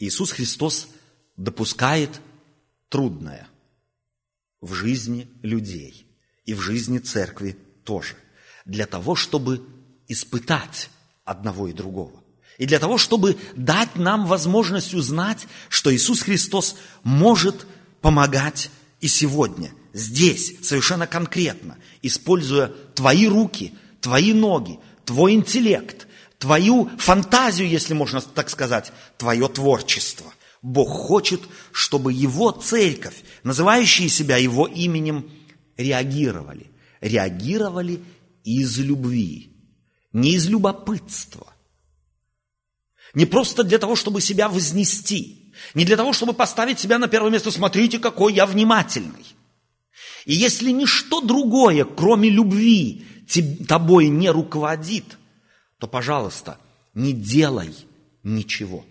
Иисус 0.00 0.32
Христос 0.32 0.88
допускает 1.36 2.20
трудное– 2.88 3.46
в 4.60 4.74
жизни 4.74 5.28
людей 5.42 6.06
и 6.44 6.54
в 6.54 6.60
жизни 6.60 6.98
церкви 6.98 7.56
тоже. 7.84 8.14
Для 8.64 8.86
того, 8.86 9.14
чтобы 9.14 9.62
испытать 10.08 10.90
одного 11.24 11.68
и 11.68 11.72
другого. 11.72 12.22
И 12.58 12.66
для 12.66 12.78
того, 12.78 12.98
чтобы 12.98 13.36
дать 13.54 13.96
нам 13.96 14.26
возможность 14.26 14.94
узнать, 14.94 15.46
что 15.68 15.94
Иисус 15.94 16.22
Христос 16.22 16.76
может 17.04 17.66
помогать 18.00 18.70
и 19.00 19.06
сегодня, 19.06 19.70
здесь, 19.92 20.54
совершенно 20.62 21.06
конкретно, 21.06 21.76
используя 22.02 22.68
твои 22.94 23.28
руки, 23.28 23.74
твои 24.00 24.32
ноги, 24.32 24.78
твой 25.04 25.34
интеллект, 25.34 26.08
твою 26.38 26.90
фантазию, 26.98 27.68
если 27.68 27.94
можно 27.94 28.20
так 28.20 28.50
сказать, 28.50 28.92
твое 29.18 29.48
творчество. 29.48 30.32
Бог 30.62 30.88
хочет, 30.88 31.40
чтобы 31.72 32.12
Его 32.12 32.50
церковь, 32.50 33.22
называющие 33.44 34.08
себя 34.08 34.36
Его 34.36 34.66
именем, 34.66 35.30
реагировали. 35.76 36.66
Реагировали 37.00 38.02
из 38.44 38.78
любви, 38.78 39.52
не 40.12 40.32
из 40.34 40.48
любопытства. 40.48 41.52
Не 43.14 43.24
просто 43.24 43.62
для 43.62 43.78
того, 43.78 43.94
чтобы 43.94 44.20
себя 44.20 44.48
вознести, 44.48 45.52
не 45.74 45.84
для 45.84 45.96
того, 45.96 46.12
чтобы 46.12 46.32
поставить 46.32 46.78
себя 46.78 46.98
на 46.98 47.08
первое 47.08 47.30
место, 47.30 47.50
смотрите, 47.50 47.98
какой 47.98 48.34
я 48.34 48.46
внимательный. 48.46 49.24
И 50.24 50.34
если 50.34 50.70
ничто 50.70 51.20
другое, 51.20 51.84
кроме 51.84 52.28
любви, 52.28 53.06
тобой 53.66 54.08
не 54.08 54.30
руководит, 54.30 55.18
то, 55.78 55.86
пожалуйста, 55.86 56.58
не 56.94 57.12
делай 57.12 57.74
ничего. 58.22 58.84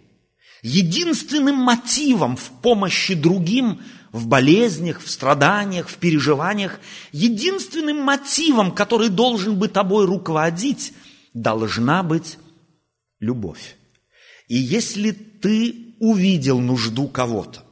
Единственным 0.63 1.55
мотивом 1.55 2.35
в 2.35 2.49
помощи 2.61 3.13
другим, 3.13 3.81
в 4.11 4.27
болезнях, 4.27 5.01
в 5.01 5.09
страданиях, 5.09 5.89
в 5.89 5.95
переживаниях, 5.95 6.79
единственным 7.11 7.97
мотивом, 7.97 8.71
который 8.71 9.09
должен 9.09 9.57
бы 9.57 9.67
тобой 9.67 10.05
руководить, 10.05 10.93
должна 11.33 12.03
быть 12.03 12.37
любовь. 13.19 13.75
И 14.47 14.55
если 14.55 15.11
ты 15.11 15.95
увидел 15.99 16.59
нужду 16.59 17.07
кого-то, 17.07 17.63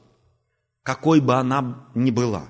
какой 0.83 1.19
бы 1.19 1.35
она 1.35 1.87
ни 1.95 2.11
была, 2.11 2.47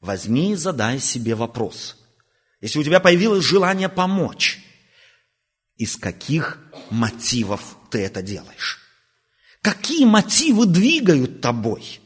возьми 0.00 0.52
и 0.52 0.56
задай 0.56 1.00
себе 1.00 1.34
вопрос. 1.34 1.96
Если 2.60 2.78
у 2.78 2.84
тебя 2.84 3.00
появилось 3.00 3.44
желание 3.44 3.88
помочь, 3.88 4.60
из 5.76 5.96
каких 5.96 6.58
мотивов 6.90 7.76
ты 7.90 8.00
это 8.04 8.22
делаешь? 8.22 8.89
Какие 9.62 10.04
мотивы 10.04 10.66
двигают 10.66 11.40
тобой? 11.40 12.00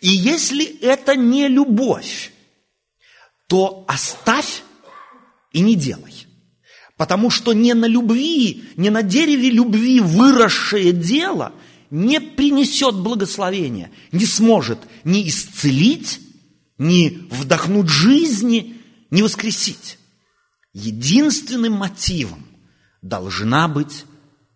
И 0.00 0.08
если 0.08 0.64
это 0.80 1.14
не 1.14 1.48
любовь, 1.48 2.32
то 3.48 3.84
оставь 3.86 4.62
и 5.52 5.60
не 5.60 5.74
делай. 5.74 6.26
Потому 6.96 7.30
что 7.30 7.52
не 7.52 7.74
на 7.74 7.86
любви, 7.86 8.64
не 8.76 8.90
на 8.90 9.02
дереве 9.02 9.50
любви 9.50 10.00
выросшее 10.00 10.92
дело 10.92 11.52
не 11.90 12.20
принесет 12.20 12.94
благословения, 12.94 13.90
не 14.12 14.26
сможет 14.26 14.78
ни 15.04 15.28
исцелить, 15.28 16.20
ни 16.78 17.26
вдохнуть 17.30 17.88
жизни, 17.88 18.76
ни 19.10 19.22
воскресить. 19.22 19.98
Единственным 20.72 21.72
мотивом 21.72 22.46
должна 23.02 23.66
быть 23.66 24.04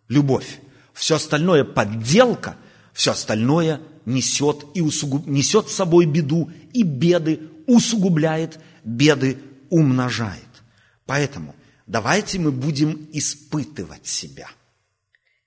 любовь. 0.09 0.61
Все 0.95 1.17
остальное 1.17 1.65
подделка, 1.65 2.57
все 2.93 3.11
остальное 3.11 3.81
несет, 4.07 4.65
и 4.75 4.81
усугуб... 4.81 5.27
несет 5.27 5.69
с 5.69 5.75
собой 5.75 6.07
беду, 6.07 6.51
и 6.73 6.83
беды 6.83 7.41
усугубляет, 7.67 8.61
беды 8.85 9.39
умножает. 9.71 10.43
Поэтому 11.05 11.55
давайте 11.87 12.39
мы 12.39 12.53
будем 12.53 13.09
испытывать 13.13 14.07
себя. 14.07 14.49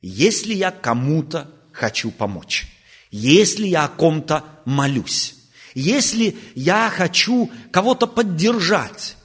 Если 0.01 0.53
я 0.53 0.71
кому-то 0.71 1.49
хочу 1.71 2.11
помочь, 2.11 2.67
если 3.09 3.67
я 3.67 3.85
о 3.85 3.89
ком-то 3.89 4.43
молюсь, 4.65 5.35
если 5.73 6.35
я 6.55 6.89
хочу 6.89 7.51
кого-то 7.71 8.07
поддержать, 8.07 9.16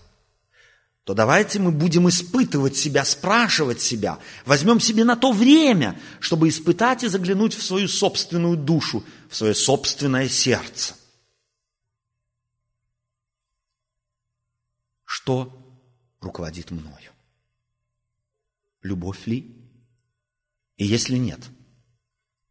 то 1.05 1.15
давайте 1.15 1.59
мы 1.59 1.73
будем 1.73 2.09
испытывать 2.09 2.77
себя, 2.77 3.05
спрашивать 3.05 3.81
себя, 3.81 4.21
возьмем 4.45 4.79
себе 4.79 5.05
на 5.05 5.17
то 5.17 5.33
время, 5.33 6.01
чтобы 6.21 6.49
испытать 6.49 7.03
и 7.03 7.09
заглянуть 7.09 7.55
в 7.55 7.63
свою 7.63 7.89
собственную 7.89 8.57
душу, 8.57 9.05
в 9.29 9.35
свое 9.35 9.55
собственное 9.55 10.29
сердце. 10.29 10.95
Что 15.05 15.53
руководит 16.21 16.71
мною? 16.71 17.11
Любовь 18.83 19.27
ли? 19.27 19.57
И 20.77 20.85
если 20.85 21.17
нет, 21.17 21.41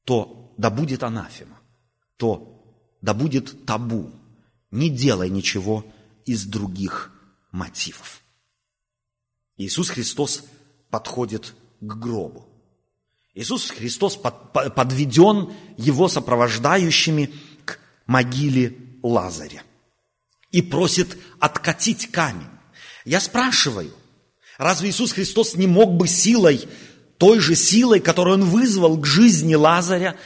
то 0.04 0.54
да 0.58 0.70
будет 0.70 1.04
анафема, 1.04 1.60
то 2.18 2.64
да 3.02 3.14
будет 3.14 3.66
табу. 3.66 4.12
Не 4.72 4.90
делай 4.90 5.30
ничего 5.30 5.86
из 6.26 6.46
других 6.46 7.12
мотивов. 7.52 8.21
Иисус 9.58 9.90
Христос 9.90 10.44
подходит 10.90 11.54
к 11.80 11.94
гробу. 11.94 12.48
Иисус 13.34 13.70
Христос 13.70 14.18
подведен 14.18 15.54
его 15.78 16.10
сопровождающими 16.10 17.34
к 17.64 17.80
могиле 18.06 18.78
Лазаря 19.02 19.64
и 20.52 20.62
просит 20.62 21.18
откатить 21.40 22.12
камень. 22.12 22.50
Я 23.06 23.20
спрашиваю, 23.20 23.92
разве 24.58 24.90
Иисус 24.90 25.14
Христос 25.14 25.56
не 25.56 25.66
мог 25.66 25.94
бы 25.94 26.08
силой, 26.08 26.68
той 27.18 27.40
же 27.40 27.56
силой, 27.56 28.00
которую 28.00 28.36
Он 28.36 28.44
вызвал 28.44 28.98
к 28.98 29.06
жизни 29.06 29.56
Лазаря, 29.56 30.18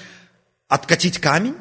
откатить 0.67 1.19
камень? 1.19 1.55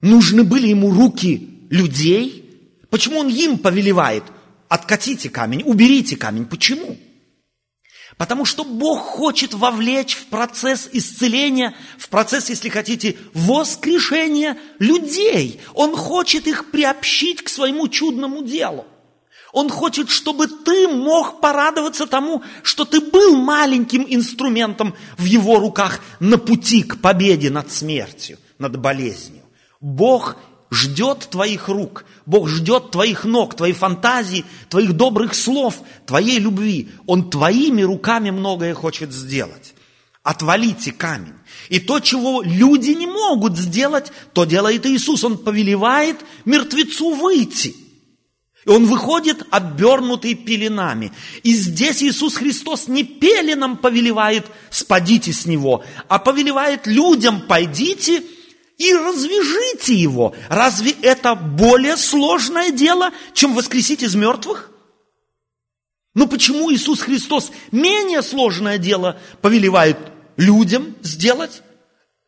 Нужны 0.00 0.42
были 0.42 0.68
ему 0.68 0.90
руки 0.90 1.66
людей? 1.70 2.44
Почему 2.90 3.20
Он 3.20 3.28
им 3.28 3.58
повелевает– 3.58 4.24
откатите 4.68 5.30
камень, 5.30 5.62
уберите 5.64 6.16
камень. 6.16 6.46
Почему? 6.46 6.96
Потому 8.16 8.44
что 8.44 8.64
Бог 8.64 8.98
хочет 9.00 9.54
вовлечь 9.54 10.16
в 10.16 10.26
процесс 10.26 10.88
исцеления, 10.92 11.74
в 11.98 12.08
процесс, 12.08 12.48
если 12.48 12.68
хотите, 12.68 13.16
воскрешения 13.32 14.58
людей. 14.78 15.60
Он 15.74 15.94
хочет 15.94 16.46
их 16.46 16.70
приобщить 16.70 17.42
к 17.42 17.48
своему 17.48 17.86
чудному 17.88 18.42
делу. 18.42 18.86
Он 19.52 19.70
хочет, 19.70 20.10
чтобы 20.10 20.46
ты 20.46 20.88
мог 20.88 21.40
порадоваться 21.40 22.06
тому, 22.06 22.42
что 22.62 22.84
ты 22.84 23.00
был 23.00 23.36
маленьким 23.36 24.04
инструментом 24.06 24.94
в 25.16 25.24
его 25.24 25.58
руках 25.58 26.00
на 26.20 26.38
пути 26.38 26.82
к 26.82 27.00
победе 27.00 27.50
над 27.50 27.72
смертью, 27.72 28.38
над 28.58 28.78
болезнью. 28.78 29.42
Бог 29.80 30.36
ждет 30.70 31.28
твоих 31.30 31.68
рук, 31.68 32.04
Бог 32.26 32.48
ждет 32.48 32.90
твоих 32.90 33.24
ног, 33.24 33.56
твоей 33.56 33.74
фантазии, 33.74 34.44
твоих 34.68 34.92
добрых 34.92 35.34
слов, 35.34 35.76
твоей 36.06 36.38
любви. 36.38 36.90
Он 37.06 37.30
твоими 37.30 37.82
руками 37.82 38.30
многое 38.30 38.74
хочет 38.74 39.12
сделать. 39.12 39.74
Отвалите 40.22 40.92
камень. 40.92 41.34
И 41.70 41.80
то, 41.80 42.00
чего 42.00 42.42
люди 42.42 42.90
не 42.90 43.06
могут 43.06 43.56
сделать, 43.56 44.12
то 44.34 44.44
делает 44.44 44.84
Иисус. 44.84 45.24
Он 45.24 45.38
повелевает 45.38 46.18
мертвецу 46.44 47.14
выйти. 47.14 47.74
И 48.66 48.68
он 48.68 48.84
выходит 48.84 49.46
обернутый 49.50 50.34
пеленами. 50.34 51.12
И 51.44 51.54
здесь 51.54 52.02
Иисус 52.02 52.36
Христос 52.36 52.88
не 52.88 53.04
пеленом 53.04 53.78
повелевает 53.78 54.44
«спадите 54.68 55.32
с 55.32 55.46
него», 55.46 55.82
а 56.08 56.18
повелевает 56.18 56.86
людям 56.86 57.40
«пойдите 57.48 58.22
и 58.78 58.94
развяжите 58.94 59.94
его. 59.94 60.34
Разве 60.48 60.92
это 61.02 61.34
более 61.34 61.96
сложное 61.96 62.70
дело, 62.70 63.10
чем 63.34 63.54
воскресить 63.54 64.02
из 64.02 64.14
мертвых? 64.14 64.70
Но 66.14 66.26
почему 66.26 66.72
Иисус 66.72 67.00
Христос 67.00 67.50
менее 67.70 68.22
сложное 68.22 68.78
дело 68.78 69.20
повелевает 69.42 69.98
людям 70.36 70.94
сделать? 71.02 71.62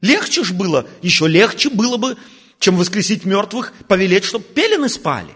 Легче 0.00 0.44
ж 0.44 0.52
было, 0.52 0.86
еще 1.02 1.28
легче 1.28 1.70
было 1.70 1.96
бы, 1.96 2.16
чем 2.58 2.76
воскресить 2.76 3.24
мертвых, 3.24 3.72
повелеть, 3.88 4.24
чтобы 4.24 4.44
пелены 4.44 4.88
спали. 4.88 5.34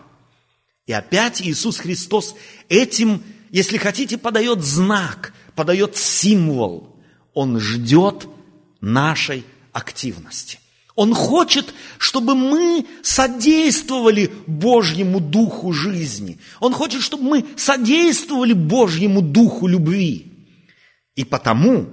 И 0.87 0.93
опять 0.93 1.41
Иисус 1.41 1.79
Христос 1.79 2.35
этим, 2.69 3.23
если 3.51 3.79
хотите, 3.79 4.19
подает 4.19 4.63
знак, 4.63 5.33
подает 5.55 5.97
символ. 5.97 6.97
Он 7.33 7.59
ждет 7.59 8.27
нашей 8.81 9.45
активности. 9.73 10.59
Он 10.95 11.13
хочет, 11.13 11.75
чтобы 11.99 12.37
мы 12.37 12.87
содействовали 13.03 14.31
Божьему 14.47 15.19
духу 15.19 15.73
жизни. 15.73 16.39
Он 16.61 16.73
хочет, 16.73 17.03
чтобы 17.03 17.25
мы 17.25 17.45
содействовали 17.57 18.53
Божьему 18.53 19.21
духу 19.21 19.67
любви. 19.67 20.33
И 21.17 21.25
потому 21.25 21.89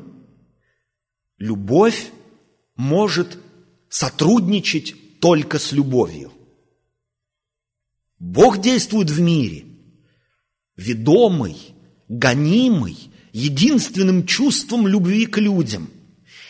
любовь 1.38 2.12
может 2.76 3.40
сотрудничать 3.90 5.20
только 5.20 5.58
с 5.58 5.72
любовью. 5.72 6.32
Бог 8.20 8.62
действует 8.62 9.10
в 9.10 9.20
мире, 9.20 9.66
ведомый, 10.76 11.58
гонимый, 12.08 12.98
единственным 13.34 14.28
чувством 14.28 14.88
любви 14.88 15.26
к 15.26 15.40
людям– 15.40 15.90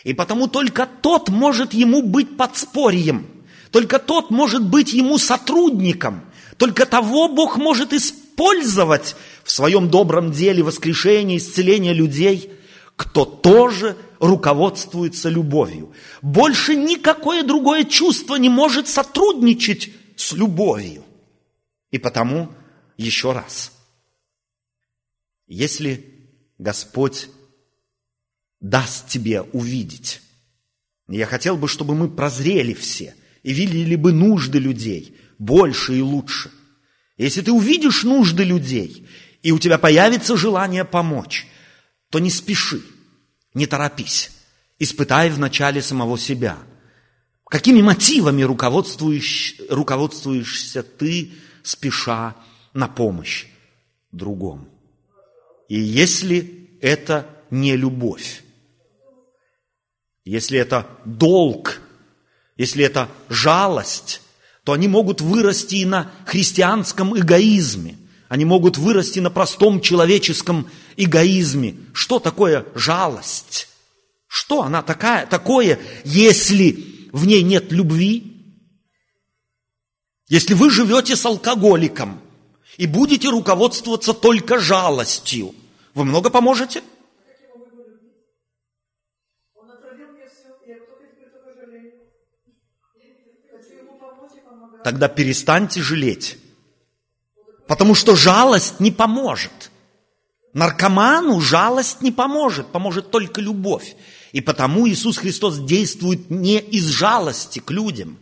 и 0.04 0.14
потому 0.14 0.48
только 0.48 0.88
тот 1.02 1.30
может 1.30 1.74
ему 1.74 2.02
быть 2.02 2.38
подспорьем, 2.38 3.28
только 3.72 4.00
тот 4.00 4.32
может 4.32 4.64
быть 4.64 4.94
ему 4.94 5.18
сотрудником, 5.18 6.22
только 6.58 6.86
того 6.86 7.28
Бог 7.28 7.58
может 7.58 7.94
использовать 7.94 9.16
в 9.44 9.52
своем 9.52 9.90
добром 9.90 10.32
деле 10.32 10.64
воскрешения, 10.64 11.38
исцеления 11.38 11.94
людей, 11.94 12.52
кто 12.96 13.26
тоже 13.26 13.98
руководствуется 14.20 15.30
любовью. 15.30 15.94
Больше 16.22 16.76
никакое 16.76 17.44
другое 17.44 17.84
чувство 17.84 18.36
не 18.36 18.50
может 18.50 18.88
сотрудничать 18.88 19.90
с 20.16 20.34
любовью. 20.34 21.04
И 21.90 21.98
потому, 21.98 22.50
еще 22.98 23.32
раз, 23.32 23.72
если 25.48 26.06
Господь 26.60 27.30
даст 28.62 29.08
тебе 29.08 29.42
увидеть. 29.42 30.22
Я 31.08 31.26
хотел 31.26 31.58
бы, 31.58 31.68
чтобы 31.68 31.96
мы 31.96 32.10
прозрели 32.10 32.74
все 32.74 33.16
и 33.44 33.52
видели 33.52 33.96
бы 33.96 34.14
нужды 34.14 34.60
людей 34.60 35.18
больше 35.38 35.98
и 35.98 36.02
лучше. 36.02 36.52
Если 37.18 37.42
ты 37.42 37.52
увидишь 37.52 38.04
нужды 38.04 38.44
людей, 38.44 39.08
и 39.42 39.52
у 39.52 39.60
тебя 39.60 39.78
появится 39.78 40.38
желание 40.38 40.86
помочь, 40.86 41.48
то 42.10 42.20
не 42.20 42.30
спеши, 42.30 42.82
не 43.54 43.66
торопись, 43.66 44.32
испытай 44.78 45.30
вначале 45.30 45.82
самого 45.82 46.18
себя. 46.18 46.60
Какими 47.50 47.82
мотивами 47.82 48.44
руководствуешь, 48.44 49.56
руководствуешься 49.70 50.84
ты, 50.84 51.32
спеша 51.64 52.36
на 52.74 52.88
помощь 52.88 53.48
другому? 54.12 54.68
И 55.68 55.80
если 55.80 56.70
это 56.82 57.28
не 57.50 57.76
любовь, 57.76 58.44
если 60.24 60.60
это 60.60 60.88
долг, 61.06 61.82
если 62.58 62.84
это 62.84 63.10
жалость, 63.30 64.22
то 64.64 64.74
они 64.74 64.88
могут 64.88 65.22
вырасти 65.22 65.76
и 65.76 65.86
на 65.86 66.12
христианском 66.26 67.18
эгоизме. 67.18 67.98
Они 68.30 68.46
могут 68.46 68.78
вырасти 68.78 69.20
на 69.20 69.30
простом 69.30 69.82
человеческом 69.82 70.70
эгоизме. 70.96 71.76
Что 71.94 72.20
такое 72.20 72.66
жалость? 72.76 73.68
Что 74.28 74.62
она 74.62 74.82
такая, 74.82 75.26
такое, 75.26 75.80
если 76.06 77.10
в 77.12 77.26
ней 77.26 77.44
нет 77.44 77.72
любви? 77.72 78.32
Если 80.30 80.54
вы 80.54 80.70
живете 80.70 81.18
с 81.18 81.26
алкоголиком 81.26 82.22
и 82.78 82.88
будете 82.88 83.28
руководствоваться 83.28 84.14
только 84.14 84.60
жалостью, 84.60 85.54
вы 85.94 86.06
много 86.06 86.30
поможете? 86.30 86.84
Тогда 94.84 95.08
перестаньте 95.08 95.82
жалеть. 95.82 96.38
Потому 97.68 97.96
что 97.96 98.16
жалость 98.16 98.80
не 98.80 98.92
поможет. 98.92 99.72
Наркоману 100.54 101.40
жалость 101.40 102.02
не 102.02 102.12
поможет, 102.12 102.68
поможет 102.68 103.12
только 103.12 103.40
любовь. 103.40 103.96
И 104.34 104.42
потому 104.42 104.88
Иисус 104.88 105.18
Христос 105.18 105.60
действует 105.60 106.30
не 106.30 106.60
из 106.60 106.88
жалости 106.88 107.60
к 107.60 107.72
людям, 107.72 108.18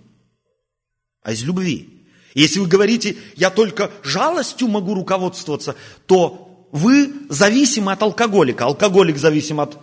а 1.24 1.32
из 1.32 1.44
любви. 1.44 2.08
Если 2.36 2.60
вы 2.60 2.68
говорите, 2.68 3.18
я 3.36 3.50
только 3.50 3.92
жалостью 4.04 4.68
могу 4.68 4.94
руководствоваться, 4.94 5.76
то 6.06 6.68
вы 6.72 7.12
зависимы 7.30 7.92
от 7.92 8.04
алкоголика. 8.04 8.66
Алкоголик 8.66 9.18
зависим 9.18 9.60
от 9.60 9.78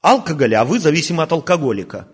алкоголя, 0.00 0.62
а 0.62 0.64
вы 0.64 0.80
зависимы 0.80 1.22
от 1.22 1.32
алкоголика. 1.32 2.08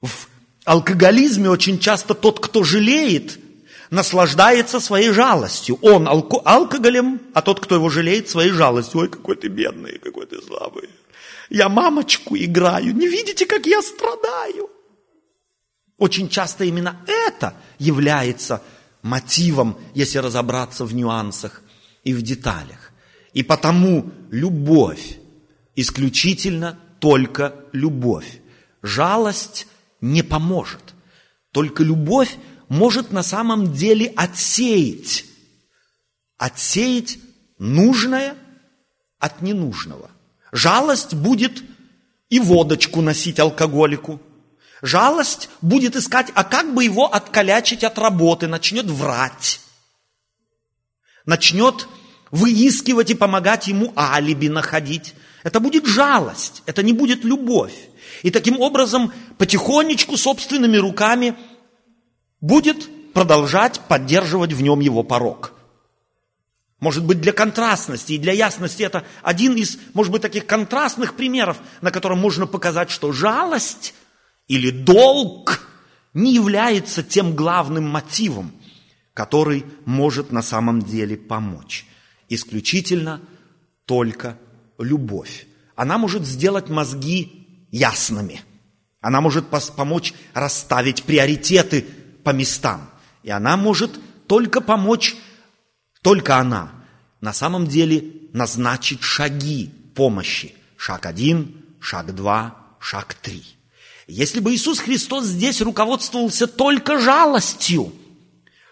В 0.00 0.27
алкоголизме 0.68 1.48
очень 1.48 1.78
часто 1.78 2.14
тот, 2.14 2.40
кто 2.40 2.62
жалеет, 2.62 3.38
наслаждается 3.90 4.80
своей 4.80 5.10
жалостью. 5.10 5.78
Он 5.80 6.06
алко- 6.06 6.42
алкоголем, 6.44 7.20
а 7.34 7.40
тот, 7.42 7.60
кто 7.60 7.74
его 7.74 7.88
жалеет, 7.88 8.28
своей 8.28 8.50
жалостью. 8.50 9.00
Ой, 9.00 9.08
какой 9.08 9.36
ты 9.36 9.48
бедный, 9.48 9.98
какой 9.98 10.26
ты 10.26 10.40
слабый. 10.42 10.90
Я 11.48 11.68
мамочку 11.68 12.36
играю. 12.36 12.94
Не 12.94 13.08
видите, 13.08 13.46
как 13.46 13.66
я 13.66 13.80
страдаю? 13.80 14.68
Очень 15.96 16.28
часто 16.28 16.64
именно 16.64 17.00
это 17.06 17.54
является 17.78 18.62
мотивом, 19.02 19.78
если 19.94 20.18
разобраться 20.18 20.84
в 20.84 20.94
нюансах 20.94 21.62
и 22.04 22.12
в 22.12 22.22
деталях. 22.22 22.92
И 23.32 23.42
потому 23.42 24.10
любовь, 24.30 25.18
исключительно 25.74 26.78
только 27.00 27.54
любовь. 27.72 28.40
Жалость 28.82 29.66
не 30.00 30.22
поможет. 30.22 30.94
Только 31.52 31.82
любовь 31.82 32.36
может 32.68 33.12
на 33.12 33.22
самом 33.22 33.72
деле 33.72 34.12
отсеять. 34.16 35.24
Отсеять 36.36 37.18
нужное 37.58 38.34
от 39.18 39.42
ненужного. 39.42 40.10
Жалость 40.52 41.14
будет 41.14 41.62
и 42.28 42.38
водочку 42.38 43.00
носить 43.00 43.40
алкоголику. 43.40 44.20
Жалость 44.82 45.50
будет 45.60 45.96
искать, 45.96 46.30
а 46.34 46.44
как 46.44 46.72
бы 46.72 46.84
его 46.84 47.12
откалячить 47.12 47.82
от 47.82 47.98
работы, 47.98 48.46
начнет 48.46 48.86
врать. 48.86 49.60
Начнет 51.26 51.88
выискивать 52.30 53.10
и 53.10 53.14
помогать 53.14 53.66
ему 53.66 53.92
алиби 53.96 54.48
находить. 54.48 55.14
Это 55.42 55.60
будет 55.60 55.86
жалость, 55.86 56.62
это 56.66 56.82
не 56.82 56.92
будет 56.92 57.24
любовь. 57.24 57.74
И 58.22 58.30
таким 58.30 58.60
образом 58.60 59.12
потихонечку 59.36 60.16
собственными 60.16 60.76
руками 60.76 61.36
будет 62.40 62.88
продолжать 63.12 63.80
поддерживать 63.88 64.52
в 64.52 64.62
нем 64.62 64.80
его 64.80 65.02
порог. 65.02 65.52
Может 66.80 67.04
быть, 67.04 67.20
для 67.20 67.32
контрастности 67.32 68.12
и 68.12 68.18
для 68.18 68.32
ясности 68.32 68.84
это 68.84 69.04
один 69.22 69.54
из, 69.54 69.78
может 69.94 70.12
быть, 70.12 70.22
таких 70.22 70.46
контрастных 70.46 71.14
примеров, 71.14 71.58
на 71.80 71.90
котором 71.90 72.18
можно 72.18 72.46
показать, 72.46 72.90
что 72.90 73.12
жалость 73.12 73.94
или 74.46 74.70
долг 74.70 75.66
не 76.14 76.34
является 76.34 77.02
тем 77.02 77.34
главным 77.34 77.88
мотивом, 77.88 78.52
который 79.12 79.64
может 79.84 80.30
на 80.30 80.42
самом 80.42 80.82
деле 80.82 81.16
помочь. 81.16 81.84
Исключительно 82.28 83.20
только 83.84 84.38
любовь. 84.78 85.46
Она 85.76 85.98
может 85.98 86.24
сделать 86.24 86.68
мозги 86.68 87.66
ясными. 87.70 88.42
Она 89.00 89.20
может 89.20 89.46
помочь 89.76 90.12
расставить 90.34 91.04
приоритеты 91.04 91.86
по 92.24 92.30
местам. 92.30 92.90
И 93.22 93.30
она 93.30 93.56
может 93.56 93.92
только 94.26 94.60
помочь, 94.60 95.16
только 96.02 96.36
она, 96.36 96.72
на 97.20 97.32
самом 97.32 97.66
деле 97.66 98.04
назначить 98.32 99.02
шаги 99.02 99.70
помощи. 99.94 100.54
Шаг 100.76 101.06
один, 101.06 101.64
шаг 101.80 102.14
два, 102.14 102.56
шаг 102.78 103.14
три. 103.14 103.42
Если 104.06 104.40
бы 104.40 104.54
Иисус 104.54 104.78
Христос 104.78 105.24
здесь 105.26 105.60
руководствовался 105.60 106.46
только 106.46 106.98
жалостью, 107.00 107.92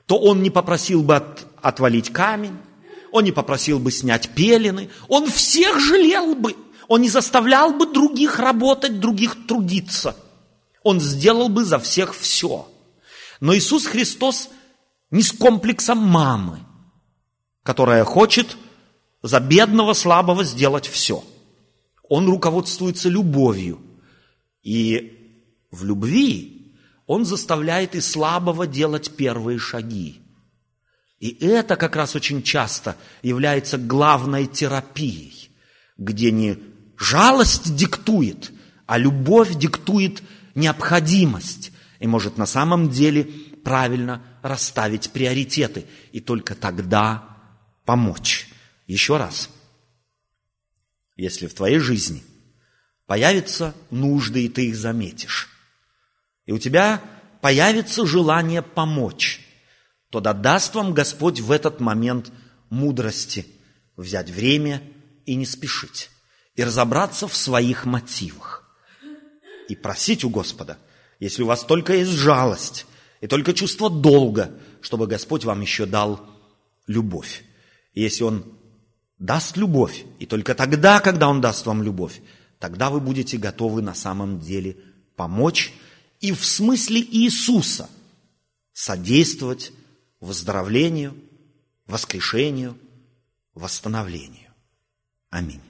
то 0.06 0.18
Он 0.18 0.42
не 0.42 0.50
попросил 0.50 1.02
бы 1.02 1.16
от, 1.16 1.46
отвалить 1.60 2.12
камень, 2.12 2.56
Он 3.16 3.24
не 3.24 3.32
попросил 3.32 3.78
бы 3.78 3.90
снять 3.90 4.30
пелены, 4.30 4.88
Он 5.08 5.30
всех 5.30 5.80
жалел 5.80 6.34
бы, 6.34 6.56
Он 6.88 7.02
не 7.02 7.08
заставлял 7.08 7.72
бы 7.72 7.86
других 7.86 8.38
работать, 8.38 9.00
других 9.00 9.46
трудиться. 9.46 10.16
Он 10.82 11.00
сделал 11.00 11.48
бы 11.48 11.64
за 11.64 11.78
всех 11.78 12.14
все– 12.14 12.68
но 13.40 13.54
Иисус 13.54 13.86
Христос 13.86 14.48
не 15.10 15.22
с 15.22 15.32
комплексом 15.32 15.98
мамы, 15.98 16.60
которая 17.62 18.04
хочет 18.04 18.56
за 19.22 19.40
бедного, 19.40 19.92
слабого 19.92 20.44
сделать 20.44 20.86
все. 20.86 21.24
Он 22.08 22.28
руководствуется 22.28 23.08
любовью. 23.08 23.80
И 24.62 25.42
в 25.70 25.84
любви 25.84 26.74
он 27.06 27.24
заставляет 27.24 27.94
и 27.94 28.00
слабого 28.00 28.66
делать 28.66 29.16
первые 29.16 29.58
шаги. 29.58 30.20
И 31.18 31.30
это 31.46 31.76
как 31.76 31.96
раз 31.96 32.14
очень 32.14 32.42
часто 32.42 32.96
является 33.22 33.78
главной 33.78 34.46
терапией, 34.46 35.50
где 35.96 36.30
не 36.30 36.58
жалость 36.98 37.74
диктует, 37.74 38.52
а 38.86 38.98
любовь 38.98 39.54
диктует 39.54 40.22
необходимость 40.54 41.72
и 42.00 42.06
может 42.06 42.36
на 42.36 42.46
самом 42.46 42.90
деле 42.90 43.24
правильно 43.64 44.22
расставить 44.42 45.10
приоритеты 45.10 45.86
и 46.12 46.20
только 46.20 46.54
тогда 46.54 47.36
помочь. 47.84 48.48
Еще 48.86 49.16
раз, 49.16 49.50
если 51.16 51.46
в 51.46 51.54
твоей 51.54 51.78
жизни 51.78 52.22
появятся 53.06 53.74
нужды, 53.90 54.44
и 54.44 54.48
ты 54.48 54.68
их 54.68 54.76
заметишь, 54.76 55.48
и 56.44 56.52
у 56.52 56.58
тебя 56.58 57.02
появится 57.40 58.06
желание 58.06 58.62
помочь, 58.62 59.45
то 60.16 60.20
да 60.20 60.32
даст 60.32 60.74
вам 60.74 60.94
Господь 60.94 61.40
в 61.40 61.50
этот 61.50 61.80
момент 61.80 62.32
мудрости 62.70 63.46
взять 63.96 64.30
время 64.30 64.82
и 65.24 65.34
не 65.34 65.46
спешить, 65.46 66.10
и 66.54 66.64
разобраться 66.64 67.28
в 67.28 67.36
своих 67.36 67.84
мотивах, 67.84 68.64
и 69.68 69.74
просить 69.74 70.24
у 70.24 70.30
Господа– 70.30 70.78
если 71.20 71.42
у 71.42 71.46
вас 71.46 71.64
только 71.64 71.94
есть 71.94 72.10
жалость 72.10 72.86
и 73.20 73.26
только 73.26 73.54
чувство 73.54 73.88
долга, 73.88 74.54
чтобы 74.80 75.06
Господь 75.06 75.44
вам 75.44 75.60
еще 75.60 75.86
дал 75.86 76.20
любовь. 76.86 77.44
И 77.94 78.02
если 78.02 78.24
Он 78.24 78.44
даст 79.18 79.56
любовь, 79.56 80.04
и 80.18 80.26
только 80.26 80.54
тогда, 80.54 81.00
когда 81.00 81.28
Он 81.28 81.40
даст 81.40 81.64
вам 81.66 81.82
любовь, 81.82 82.20
тогда 82.58 82.90
вы 82.90 83.00
будете 83.00 83.38
готовы 83.38 83.82
на 83.82 83.94
самом 83.94 84.40
деле 84.40 84.76
помочь 85.16 85.72
и 86.20 86.32
в 86.32 86.44
смысле 86.44 87.00
Иисуса 87.00 87.88
содействовать 88.72 89.72
выздоровлению, 90.20 91.14
воскрешению, 91.86 92.78
восстановлению. 93.54 94.52
Аминь. 95.30 95.62